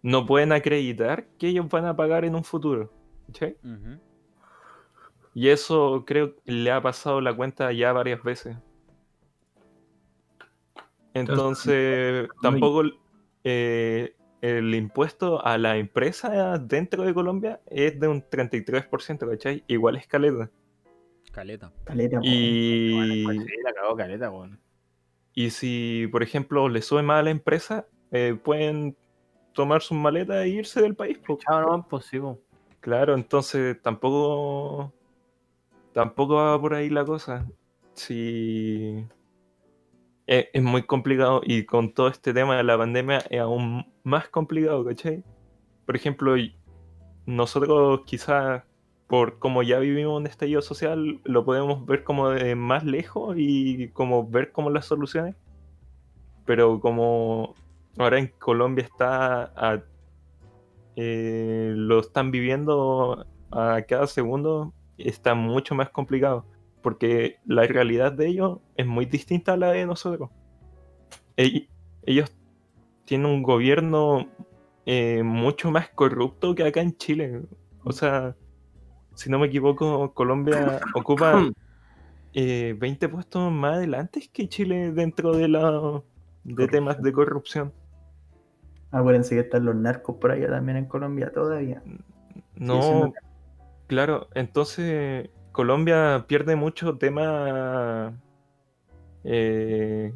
[0.04, 2.94] no pueden acreditar que ellos van a pagar en un futuro.
[3.28, 3.58] ¿cachai?
[3.62, 4.00] Ujú.
[5.34, 8.58] Y eso creo que le ha pasado la cuenta ya varias veces.
[11.14, 12.84] Entonces, tampoco
[13.44, 19.64] eh, el impuesto a la empresa dentro de Colombia es de un 33%, ¿cachai?
[19.68, 20.50] Igual es caleta.
[21.32, 21.72] Caleta.
[21.86, 22.20] caleta.
[22.24, 24.60] Y, sí, la cagó caleta, weón.
[25.34, 28.98] y si, por ejemplo, le sube más a la empresa, eh, pueden
[29.54, 31.20] tomar sus maletas e irse del país.
[31.50, 32.20] no, pues sí.
[32.82, 34.94] Claro, entonces tampoco
[35.94, 37.48] tampoco va por ahí la cosa.
[37.94, 39.06] Si
[40.28, 44.30] es, es muy complicado y con todo este tema de la pandemia es aún más
[44.30, 45.24] complicado, ¿cachai?
[45.86, 46.36] Por ejemplo,
[47.26, 48.64] nosotros quizás
[49.12, 53.90] por como ya vivimos un estallido social, lo podemos ver como de más lejos y
[53.90, 55.36] como ver como las soluciones.
[56.46, 57.56] Pero como
[57.98, 59.52] ahora en Colombia está
[60.96, 64.74] eh, lo están viviendo a cada segundo,
[65.06, 66.46] está mucho más complicado.
[66.82, 70.30] Porque la realidad de ellos es muy distinta a la de nosotros.
[71.38, 71.68] Ell-
[72.04, 72.36] ellos
[73.06, 74.28] tienen un gobierno
[74.86, 77.44] eh, mucho más corrupto que acá en Chile.
[77.84, 78.36] O sea,
[79.14, 81.44] si no me equivoco, Colombia ocupa
[82.34, 86.02] eh, 20 puestos más adelante que Chile dentro de la
[86.44, 87.72] de temas de corrupción.
[88.90, 91.84] Acuérdense que están los narcos por allá también en Colombia todavía.
[92.56, 93.14] No,
[93.92, 98.14] claro, entonces Colombia pierde mucho tema
[99.26, 100.14] eh,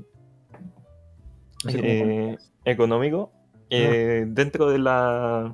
[1.67, 3.33] eh, económico
[3.69, 5.53] eh, dentro de la...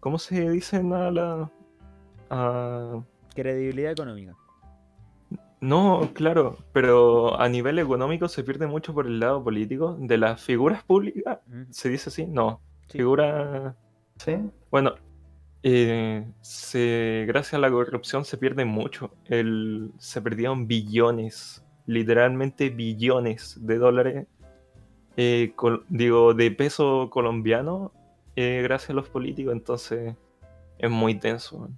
[0.00, 1.50] ¿Cómo se dicen a la...
[2.28, 3.02] a-
[3.34, 4.34] Credibilidad económica.
[5.62, 10.42] No, claro, pero a nivel económico se pierde mucho por el lado político de las
[10.42, 11.38] figuras públicas.
[11.70, 12.26] ¿Se dice así?
[12.26, 12.98] No, Sí.
[12.98, 13.74] figuras...
[14.18, 14.36] ¿Sí?
[14.70, 14.96] Bueno,
[15.62, 19.14] eh, se, gracias a la corrupción se pierde mucho.
[19.26, 24.26] El, se perdieron billones, literalmente billones de dólares,
[25.16, 27.92] eh, col- digo, de peso colombiano,
[28.36, 29.52] eh, gracias a los políticos.
[29.52, 30.14] Entonces,
[30.78, 31.68] es muy tenso.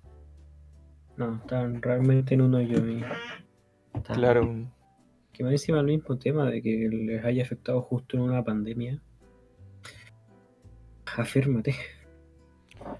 [1.16, 2.78] No, están realmente en uno yo.
[2.87, 3.05] y-
[3.95, 4.66] está- Claro,
[5.32, 9.01] Que más encima el mismo tema de que les haya afectado justo en una pandemia.
[11.16, 11.74] Afírmate.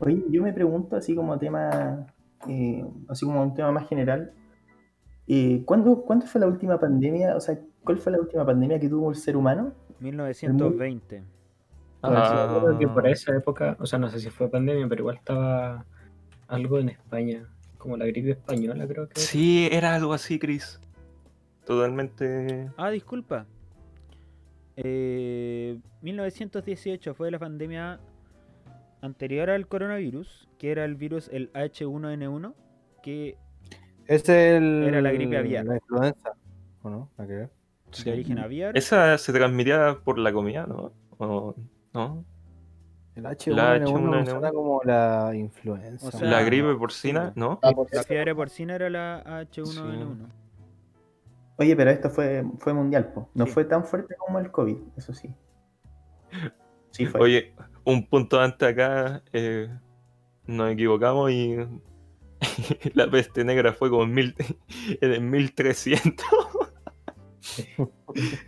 [0.01, 2.07] Oye, yo me pregunto, así como tema,
[2.49, 4.33] eh, así como un tema más general,
[5.27, 7.37] eh, ¿cuándo, ¿cuándo fue la última pandemia?
[7.37, 9.73] O sea, ¿cuál fue la última pandemia que tuvo el ser humano?
[10.01, 11.23] 1920.
[12.03, 15.03] Ah, Yo creo que por esa época, o sea, no sé si fue pandemia, pero
[15.03, 15.87] igual estaba
[16.49, 19.19] algo en España, como la gripe española, creo que.
[19.21, 20.81] sí, era algo así, Chris.
[21.65, 22.71] Totalmente.
[22.77, 23.47] Ah, disculpa.
[24.77, 28.01] Eh, 1918 fue la pandemia
[29.05, 32.55] anterior al coronavirus, que era el virus, el H1N1,
[33.03, 33.37] que
[34.07, 34.85] es el.
[34.89, 35.65] Era la gripe aviar.
[35.67, 36.33] La influenza.
[36.83, 37.11] ¿O no?
[37.19, 37.51] ¿La?
[37.93, 38.05] Sí.
[38.05, 38.77] de origen aviar.
[38.77, 40.93] Esa se transmitía por la comida, ¿no?
[41.19, 41.55] ¿O
[41.93, 42.25] no?
[43.15, 44.31] El H1N1 La me H1N1.
[44.31, 46.09] suena como la influenza.
[46.09, 47.61] O sea, la gripe porcina, ¿no?
[47.63, 50.29] Ah, por La fiebre porcina era la H1N1.
[51.57, 53.29] Oye, pero esto fue, fue mundial, po.
[53.35, 53.53] No Sí.
[53.53, 55.33] fue tan fuerte como el COVID, eso sí.
[56.91, 57.21] Sí fue.
[57.21, 57.55] Oye,
[57.85, 59.69] un punto antes acá, eh,
[60.47, 61.57] nos equivocamos y
[62.95, 64.35] la peste negra fue como en, mil,
[65.01, 66.27] en el 1300.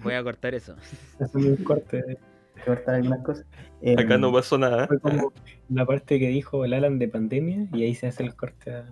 [0.02, 0.74] Voy a cortar eso.
[1.20, 2.02] Es un corte.
[2.08, 2.16] Hay
[2.54, 3.46] que cortar algunas cosas.
[3.82, 4.86] Eh, Acá no pasó nada.
[4.86, 5.32] Fue como
[5.68, 8.84] la parte que dijo el Alan de pandemia y ahí se hace el corte a...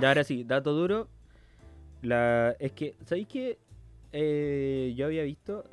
[0.00, 1.08] Ya ahora sí, dato duro.
[2.02, 3.58] La, es que, ¿sabéis que
[4.96, 5.64] yo había visto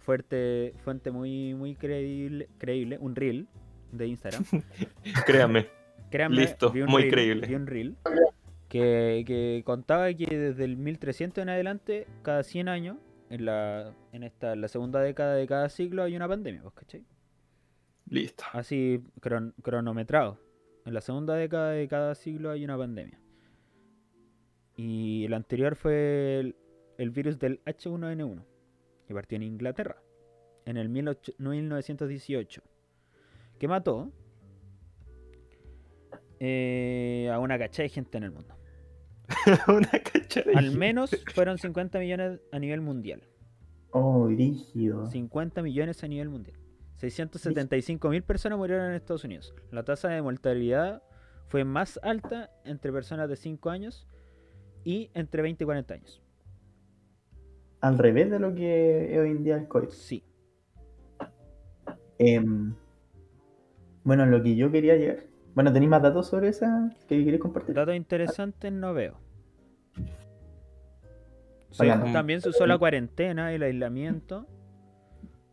[0.00, 3.46] fuerte, fuente muy, muy creíble, creíble, un reel
[3.92, 4.44] de Instagram.
[5.26, 5.68] Créanme.
[6.10, 7.46] Créanme, Listo, muy reel- creíble.
[7.46, 7.96] vi un reel
[8.68, 12.96] que, que contaba que desde el 1300 en adelante, cada 100 años,
[13.30, 17.04] en la, en esta, la segunda década de cada siglo hay una pandemia, ¿vos cachai?
[18.08, 18.42] Listo.
[18.52, 20.38] Así cron- cronometrado.
[20.84, 23.20] En la segunda década de cada siglo hay una pandemia.
[24.76, 26.56] Y el anterior fue el,
[26.98, 28.42] el virus del H1N1,
[29.10, 30.00] que partió en Inglaterra,
[30.66, 32.62] en el 18 1918,
[33.58, 34.12] que mató
[36.38, 38.54] eh, a una cachada de gente en el mundo.
[39.66, 40.78] Una cacha de Al gente.
[40.78, 43.24] menos fueron 50 millones a nivel mundial.
[43.90, 45.10] oh, rígido.
[45.10, 46.56] 50 millones a nivel mundial.
[46.98, 49.52] 675 mil personas murieron en Estados Unidos.
[49.72, 51.02] La tasa de mortalidad
[51.48, 54.06] fue más alta entre personas de 5 años
[54.84, 56.22] y entre 20 y 40 años.
[57.80, 59.88] Al revés de lo que es hoy en día el COVID.
[59.88, 60.22] Sí.
[62.18, 62.74] Em,
[64.04, 65.24] bueno, lo que yo quería llegar.
[65.54, 67.74] Bueno, ¿tenéis más datos sobre esa que queréis compartir?
[67.74, 69.18] Datos interesantes no veo.
[71.76, 74.46] También se usó la cuarentena, el aislamiento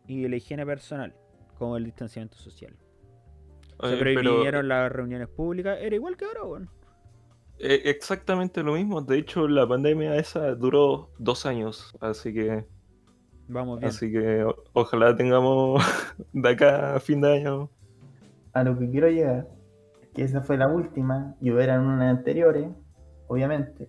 [0.06, 1.14] y la higiene personal,
[1.58, 2.76] como el distanciamiento social.
[3.80, 5.78] Se pero, prohibieron las reuniones públicas.
[5.80, 6.68] Era igual que ahora, bueno.
[7.58, 9.00] Eh, exactamente lo mismo.
[9.02, 11.92] De hecho, la pandemia esa duró dos años.
[12.00, 12.64] Así que,
[13.48, 13.88] Vamos bien.
[13.90, 15.82] así que o- ojalá tengamos
[16.32, 17.70] de acá a fin de año.
[18.52, 19.48] A lo que quiero llegar,
[20.02, 22.68] es que esa fue la última y hubieran unas anteriores,
[23.28, 23.88] obviamente.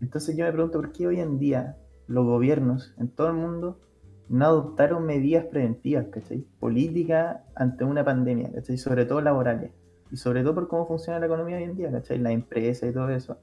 [0.00, 1.76] Entonces yo me pregunto por qué hoy en día
[2.06, 3.80] los gobiernos en todo el mundo
[4.28, 6.46] no adoptaron medidas preventivas, ¿cachai?
[6.60, 8.78] Políticas ante una pandemia, ¿cachai?
[8.78, 9.72] Sobre todo laborales.
[10.10, 12.18] Y sobre todo por cómo funciona la economía hoy en día, ¿cachai?
[12.18, 13.38] La empresa y todo eso.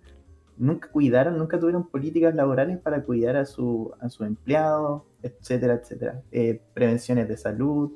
[0.58, 6.24] Nunca cuidaron, nunca tuvieron políticas laborales para cuidar a su, a sus empleados, etcétera, etcétera.
[6.32, 7.92] Eh, prevenciones de salud,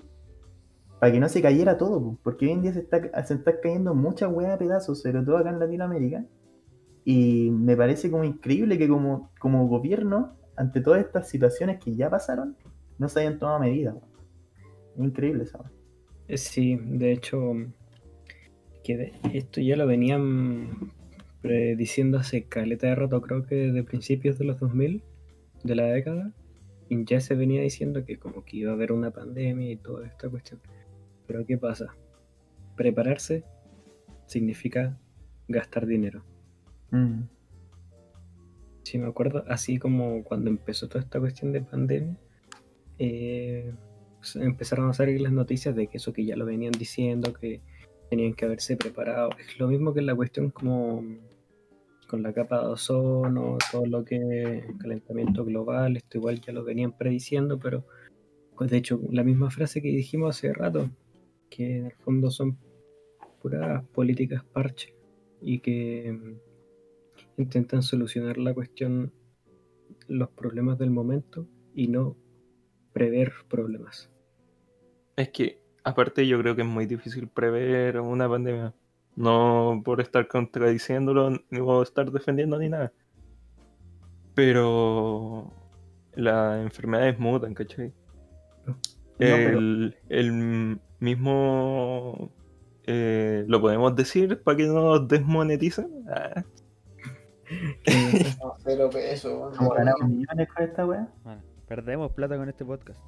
[0.99, 3.59] para que no se cayera todo, po, porque hoy en día se está, se está
[3.59, 6.23] cayendo mucha hueá a pedazos, sobre todo acá en Latinoamérica.
[7.03, 12.11] Y me parece como increíble que como, como gobierno, ante todas estas situaciones que ya
[12.11, 12.55] pasaron,
[12.99, 13.95] no se hayan tomado medidas.
[14.95, 15.65] increíble eso.
[16.27, 17.55] Eh, Sí, de hecho,
[18.83, 20.91] que esto ya lo venían
[21.41, 25.03] prediciendo hace caleta de rato, creo que desde principios de los 2000,
[25.63, 26.33] de la década,
[26.89, 30.05] y ya se venía diciendo que como que iba a haber una pandemia y toda
[30.05, 30.59] esta cuestión.
[31.25, 31.95] Pero ¿qué pasa?
[32.75, 33.43] Prepararse
[34.25, 34.99] significa
[35.47, 36.23] gastar dinero.
[36.91, 37.21] Mm.
[38.83, 42.17] Sí, me acuerdo, así como cuando empezó toda esta cuestión de pandemia,
[42.99, 43.73] eh,
[44.17, 47.61] pues, empezaron a salir las noticias de que eso que ya lo venían diciendo, que
[48.11, 49.29] tenían que haberse preparado.
[49.39, 51.01] Es lo mismo que la cuestión como
[52.09, 56.91] con la capa de ozono, todo lo que calentamiento global, esto igual ya lo venían
[56.91, 57.85] prediciendo, pero
[58.57, 60.89] pues, de hecho la misma frase que dijimos hace rato,
[61.49, 62.57] que en el fondo son
[63.41, 64.93] puras políticas parche
[65.41, 69.13] y que mm, intentan solucionar la cuestión,
[70.09, 72.17] los problemas del momento y no
[72.91, 74.11] prever problemas.
[75.15, 78.73] Es que, aparte, yo creo que es muy difícil prever una pandemia.
[79.15, 82.91] No por estar contradiciéndolo, ni por estar defendiendo ni nada.
[84.33, 85.51] Pero
[86.13, 87.93] las enfermedades mutan, ¿cachai?
[88.65, 88.77] No,
[89.17, 92.31] pero- el, el mismo.
[92.85, 96.05] eh, ¿Lo podemos decir para que no nos desmoneticen?
[96.09, 96.43] Ah,
[98.39, 98.89] No, cero.
[99.57, 101.07] Como ganamos millones con esta weá.
[101.23, 102.99] Bueno, perdemos plata con este podcast.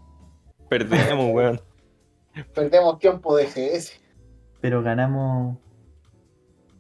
[0.70, 1.62] perdemos, weón.
[2.54, 4.00] Perdemos tiempo de GS.
[4.62, 5.58] Pero ganamos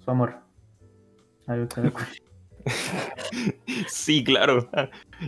[0.03, 0.35] su amor.
[1.47, 1.91] Algo que me.
[3.87, 4.69] Sí, claro.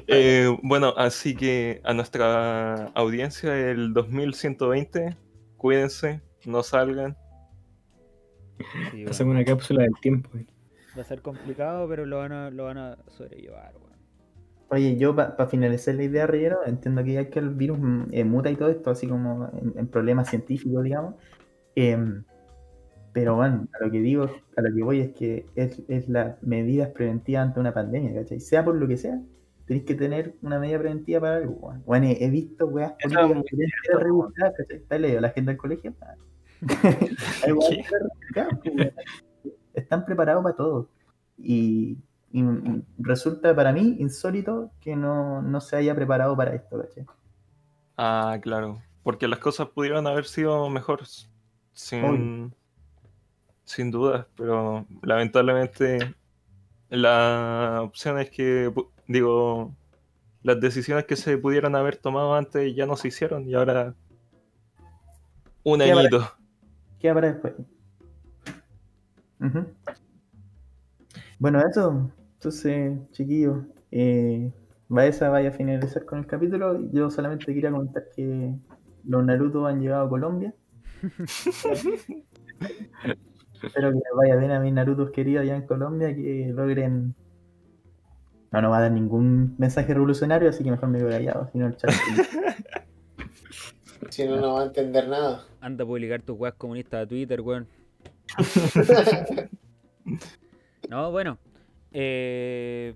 [0.07, 5.17] Eh, bueno, así que a nuestra audiencia, el 2120,
[5.57, 7.17] cuídense, no salgan.
[8.57, 10.29] Sí, bueno, Hacemos una cápsula del tiempo.
[10.37, 10.45] eh.
[10.97, 13.73] Va a ser complicado, pero lo van a, lo van a sobrellevar.
[14.69, 18.23] Oye, yo para finalizar la idea, Rillero, entiendo que ya que el virus mm, eh,
[18.23, 21.15] muta y todo esto, así como en, en problemas científicos, digamos.
[21.75, 22.23] em,
[23.13, 26.41] pero bueno, a lo que digo, a lo que voy es que es, es las
[26.43, 28.41] medidas preventivas ante una pandemia, ¿cachai?
[28.41, 29.21] Sea por lo que sea,
[29.67, 31.83] tenéis que tener una medida preventiva para algo, weón.
[31.85, 34.77] Bueno, he he visto weas es políticas muy que cierto, rebuscadas, ¿cachai?
[34.77, 35.93] ¿Está leído la gente del colegio?
[38.65, 38.93] Pues.
[39.73, 40.89] Están preparados para todo.
[41.37, 41.97] Y,
[42.35, 47.05] y resulta para mí insólito que no, no se haya preparado para esto, ¿cachai?
[47.95, 48.81] Ah, claro.
[49.03, 51.29] Porque las cosas pudieron haber sido mejores.
[51.71, 52.53] Sin,
[53.63, 54.25] sin dudas.
[54.35, 56.13] Pero lamentablemente
[56.89, 58.69] la opción es que,
[59.07, 59.73] digo,
[60.43, 63.95] las decisiones que se pudieron haber tomado antes ya no se hicieron y ahora
[65.63, 66.33] un añito.
[66.99, 67.53] Queda para después.
[69.39, 69.67] Ujú.
[71.39, 72.11] Bueno, eso.
[72.45, 74.53] Entonces, chiquillos, eh,
[74.87, 76.79] Baeza vaya a finalizar con el capítulo.
[76.91, 78.53] Yo solamente quería comentar que
[79.03, 80.53] los Naruto han llegado a Colombia.
[83.63, 87.15] Espero que les vaya bien a mis Narutos queridos allá en Colombia, que logren.
[88.51, 91.57] No, no va a dar ningún mensaje revolucionario, así que mejor me quedo callado, si
[91.57, 91.89] no el chat.
[94.09, 95.47] Si no, no va a entender nada.
[95.61, 97.67] Anda a publicar tus weas comunistas a Twitter, weón.
[100.87, 101.39] No, bueno.
[101.97, 102.93] Eh,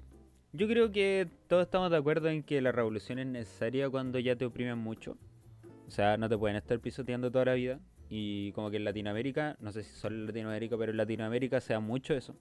[0.51, 4.35] yo creo que todos estamos de acuerdo en que la revolución es necesaria cuando ya
[4.35, 5.17] te oprimen mucho.
[5.87, 7.79] O sea, no te pueden estar pisoteando toda la vida.
[8.09, 11.73] Y como que en Latinoamérica, no sé si solo en Latinoamérica, pero en Latinoamérica se
[11.73, 12.35] da mucho eso.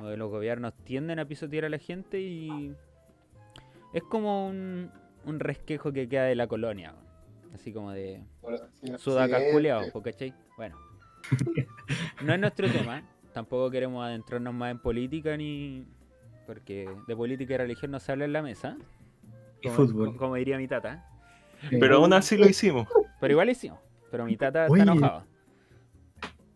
[0.00, 2.74] Los gobiernos tienden a pisotear a la gente y
[3.92, 4.90] es como un,
[5.24, 6.94] un resquejo que queda de la colonia.
[7.54, 8.24] Así como de,
[8.98, 10.34] Sudacas culiados, po, ¿cachai?
[10.56, 10.76] Bueno.
[12.24, 13.02] No es nuestro tema.
[13.32, 15.86] Tampoco queremos adentrarnos más en política ni.
[16.46, 18.76] Porque de política y religión no se habla en la mesa.
[19.60, 20.16] Y Como, fútbol.
[20.16, 21.06] como diría mi tata.
[21.70, 22.88] Pero aún así lo hicimos.
[23.20, 23.78] Pero igual hicimos.
[24.10, 24.80] Pero mi tata Oye.
[24.82, 25.26] está enojada.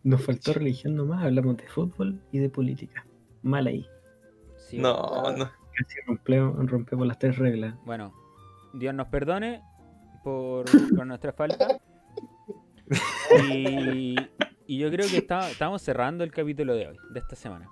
[0.03, 3.05] Nos faltó religión nomás, hablamos de fútbol y de política.
[3.41, 3.85] Mal ahí.
[4.57, 5.33] Sí, No, Ah.
[5.37, 5.45] no.
[5.77, 7.75] Casi rompemos, rompemos las tres reglas.
[7.85, 8.13] Bueno,
[8.73, 9.61] Dios nos perdone
[10.23, 10.65] por,
[11.01, 11.79] por nuestra falta.
[13.53, 14.15] Y,
[14.67, 17.67] y yo creo que está- estamos cerrando el capítulo de hoy, de esta semana.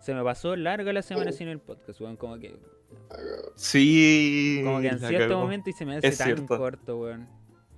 [0.00, 2.16] Se me pasó larga la semana sin el podcast, weón.
[2.16, 2.56] Como que,
[3.54, 4.60] Sí.
[4.64, 6.58] como que en la cierto momento y se me hace Es tan cierto.
[6.58, 7.28] corto, weón.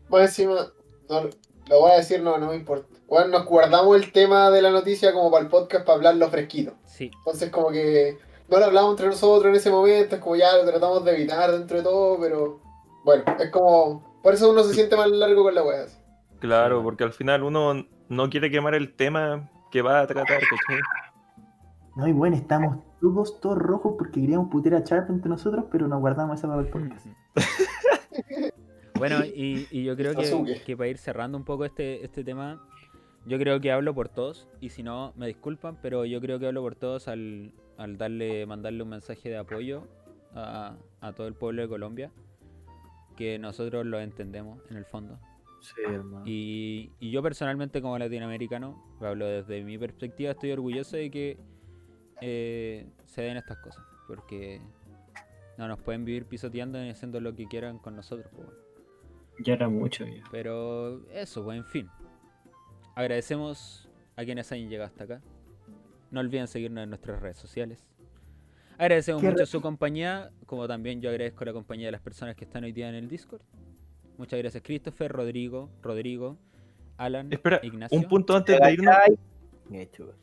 [0.09, 0.73] Más encima,
[1.09, 1.23] no,
[1.69, 2.87] lo voy a decir, no, no me importa.
[3.07, 6.75] Bueno, nos guardamos el tema de la noticia como para el podcast para hablarlo fresquito.
[6.85, 10.55] Sí, Entonces, como que no lo hablamos entre nosotros en ese momento, es como ya
[10.57, 12.61] lo tratamos de evitar dentro de todo, pero
[13.05, 14.07] bueno, es como.
[14.23, 15.87] Por eso uno se siente más largo con la wea.
[16.41, 16.85] Claro, Sí.
[16.85, 20.81] porque al final uno no quiere quemar el tema que va a tratar, ¿cachai?
[21.97, 25.89] No, y bueno, estamos todos, todos rojos porque queríamos putear a Sharp entre nosotros, pero
[25.89, 27.07] nos guardamos esa para el podcast.
[28.99, 32.61] Bueno, y, y yo creo que, que para ir cerrando un poco este, este tema,
[33.27, 36.49] yo creo que hablo por todos, y si no, me disculpan, pero yo creo que
[36.49, 39.85] hablo por todos al, al darle, mandarle un mensaje de apoyo
[40.35, 42.11] a, a todo el pueblo de Colombia,
[43.17, 45.21] que nosotros lo entendemos en el fondo.
[45.61, 46.25] Sí, hermano.
[46.27, 51.39] Y, y yo personalmente como latinoamericano, hablo desde mi perspectiva, estoy orgulloso de que
[52.21, 54.61] eh, se den estas cosas, porque
[55.57, 58.29] no nos pueden vivir pisoteando y haciendo lo que quieran con nosotros.
[58.35, 58.69] pues, bueno.
[59.41, 60.23] Ya era mucho ya.
[60.31, 61.89] Pero eso, pues en fin.
[62.95, 65.23] Agradecemos a quienes hayan llegado hasta acá.
[66.11, 67.87] No olviden seguirnos en nuestras redes sociales.
[68.79, 72.65] Agradecemos mucho su compañía, como también yo agradezco la compañía de las personas que están
[72.65, 73.43] hoy día en el Discord.
[74.19, 76.37] Muchas gracias Christopher, Rodrigo, Rodrigo,
[76.97, 77.97] Alan, Espera, Ignacio.
[77.97, 78.95] un punto antes de irnos.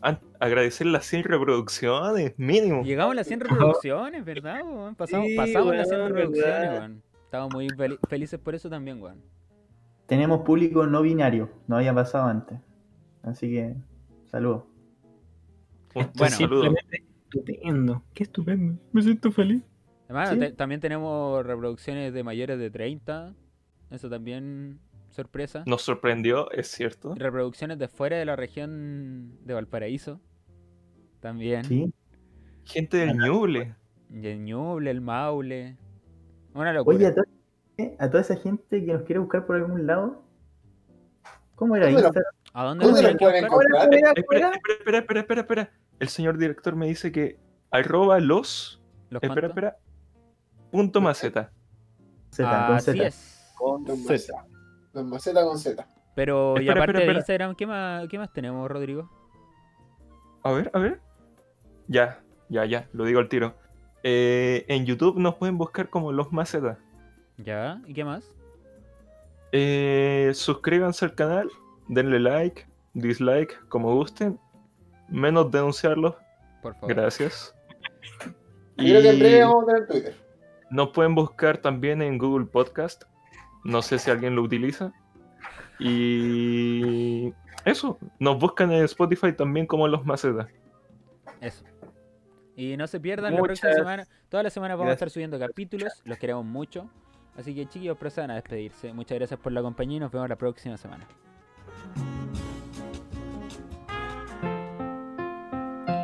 [0.02, 2.84] An- agradecer las 100 reproducciones, mínimo.
[2.84, 4.62] Llegamos a las 100 reproducciones, ¿verdad?
[4.64, 4.96] weón?
[4.96, 7.04] Pasamos, Sí, pasamos las 100 weón, reproducciones, weón.
[7.24, 9.22] Estamos muy fel- felices por eso también, weón.
[10.08, 12.60] Tenemos público no binario, no había pasado antes.
[13.24, 13.76] Así que,
[14.30, 14.64] saludos.
[15.94, 16.36] Bueno.
[17.30, 18.04] estupendo.
[18.14, 18.78] Qué estupendo.
[18.92, 19.62] Me siento feliz.
[20.06, 20.40] Además, Sí.
[20.40, 23.34] te- también tenemos reproducciones de mayores de 30.
[23.92, 24.80] Eso también,
[25.10, 25.64] sorpresa.
[25.68, 27.14] Nos sorprendió, es cierto.
[27.16, 30.20] Reproducciones de fuera de la región de Valparaíso.
[31.20, 31.64] También.
[31.66, 31.94] ¿Sí?
[32.66, 33.76] Gente del Ñuble.
[34.10, 35.78] Y el Ñuble, el Maule.
[36.54, 36.98] Una locura.
[36.98, 37.24] Oye, a, to-
[38.00, 40.24] a toda esa gente que nos quiere buscar por algún lado,
[41.56, 42.34] ¿cómo era ¿Dónde lo- Instagram?
[42.54, 43.82] ¿A dónde ¿Dónde nos lo pueden encontrar?
[43.94, 45.72] Espera, espera, espera, espera, espera, espera.
[46.00, 47.38] El señor director me dice que
[47.72, 48.82] arroba los.
[49.10, 49.78] ¿Los Espera, espera.
[50.72, 51.52] Punto maceta.
[52.32, 53.35] Z, con Así es.
[53.56, 54.12] Con Don Z.
[54.14, 54.46] Maceta.
[54.94, 55.88] Don Maceta con Z.
[56.16, 57.18] Pero, y aparte espera, de.
[57.20, 59.10] Instagram, ¿qué más, ¿qué más tenemos, Rodrigo?
[60.44, 61.02] A ver, a ver.
[61.88, 63.56] Ya, ya, ya, lo digo al tiro.
[64.04, 66.78] Eh, en YouTube nos pueden buscar como Los Macetas.
[67.38, 67.82] ¿Ya?
[67.86, 68.32] ¿Y qué más?
[69.52, 71.50] Eh, suscríbanse al canal,
[71.88, 74.40] denle like, dislike, como gusten.
[75.10, 76.16] Menos denunciarlos,
[76.62, 76.96] Por favor.
[76.96, 77.54] gracias.
[78.78, 80.16] Yo creo que en Y breve vamos a tener Twitter.
[80.70, 83.04] nos pueden buscar también en Google Podcast.
[83.66, 84.94] No sé si alguien lo utiliza.
[85.80, 87.34] Y
[87.66, 90.48] eso, nos buscan en Spotify también como Los Macetas.
[91.42, 91.66] Eso.
[92.56, 94.08] Y no se pierdan la Muchas próxima semana.
[94.30, 95.92] Toda la semana vamos a estar subiendo capítulos.
[96.06, 96.88] Los queremos mucho.
[97.36, 98.94] Así que chiquillos, procedan a despedirse.
[98.94, 101.08] Muchas gracias por la compañía y nos vemos la próxima semana.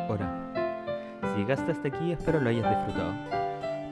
[0.08, 1.22] Hola.
[1.32, 3.12] Si llegaste hasta aquí, espero lo hayas disfrutado.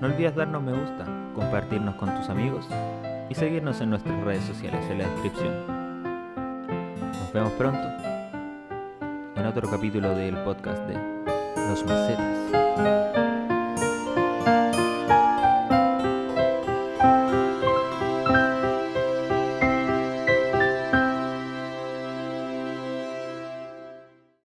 [0.00, 1.04] No olvides darnos me gusta,
[1.36, 2.66] compartirnos con tus amigos
[3.30, 5.54] y seguirnos en nuestras redes sociales en la descripción.
[7.12, 7.88] Nos vemos pronto
[9.36, 10.94] en otro capítulo del podcast de
[11.68, 13.29] Los Macetas.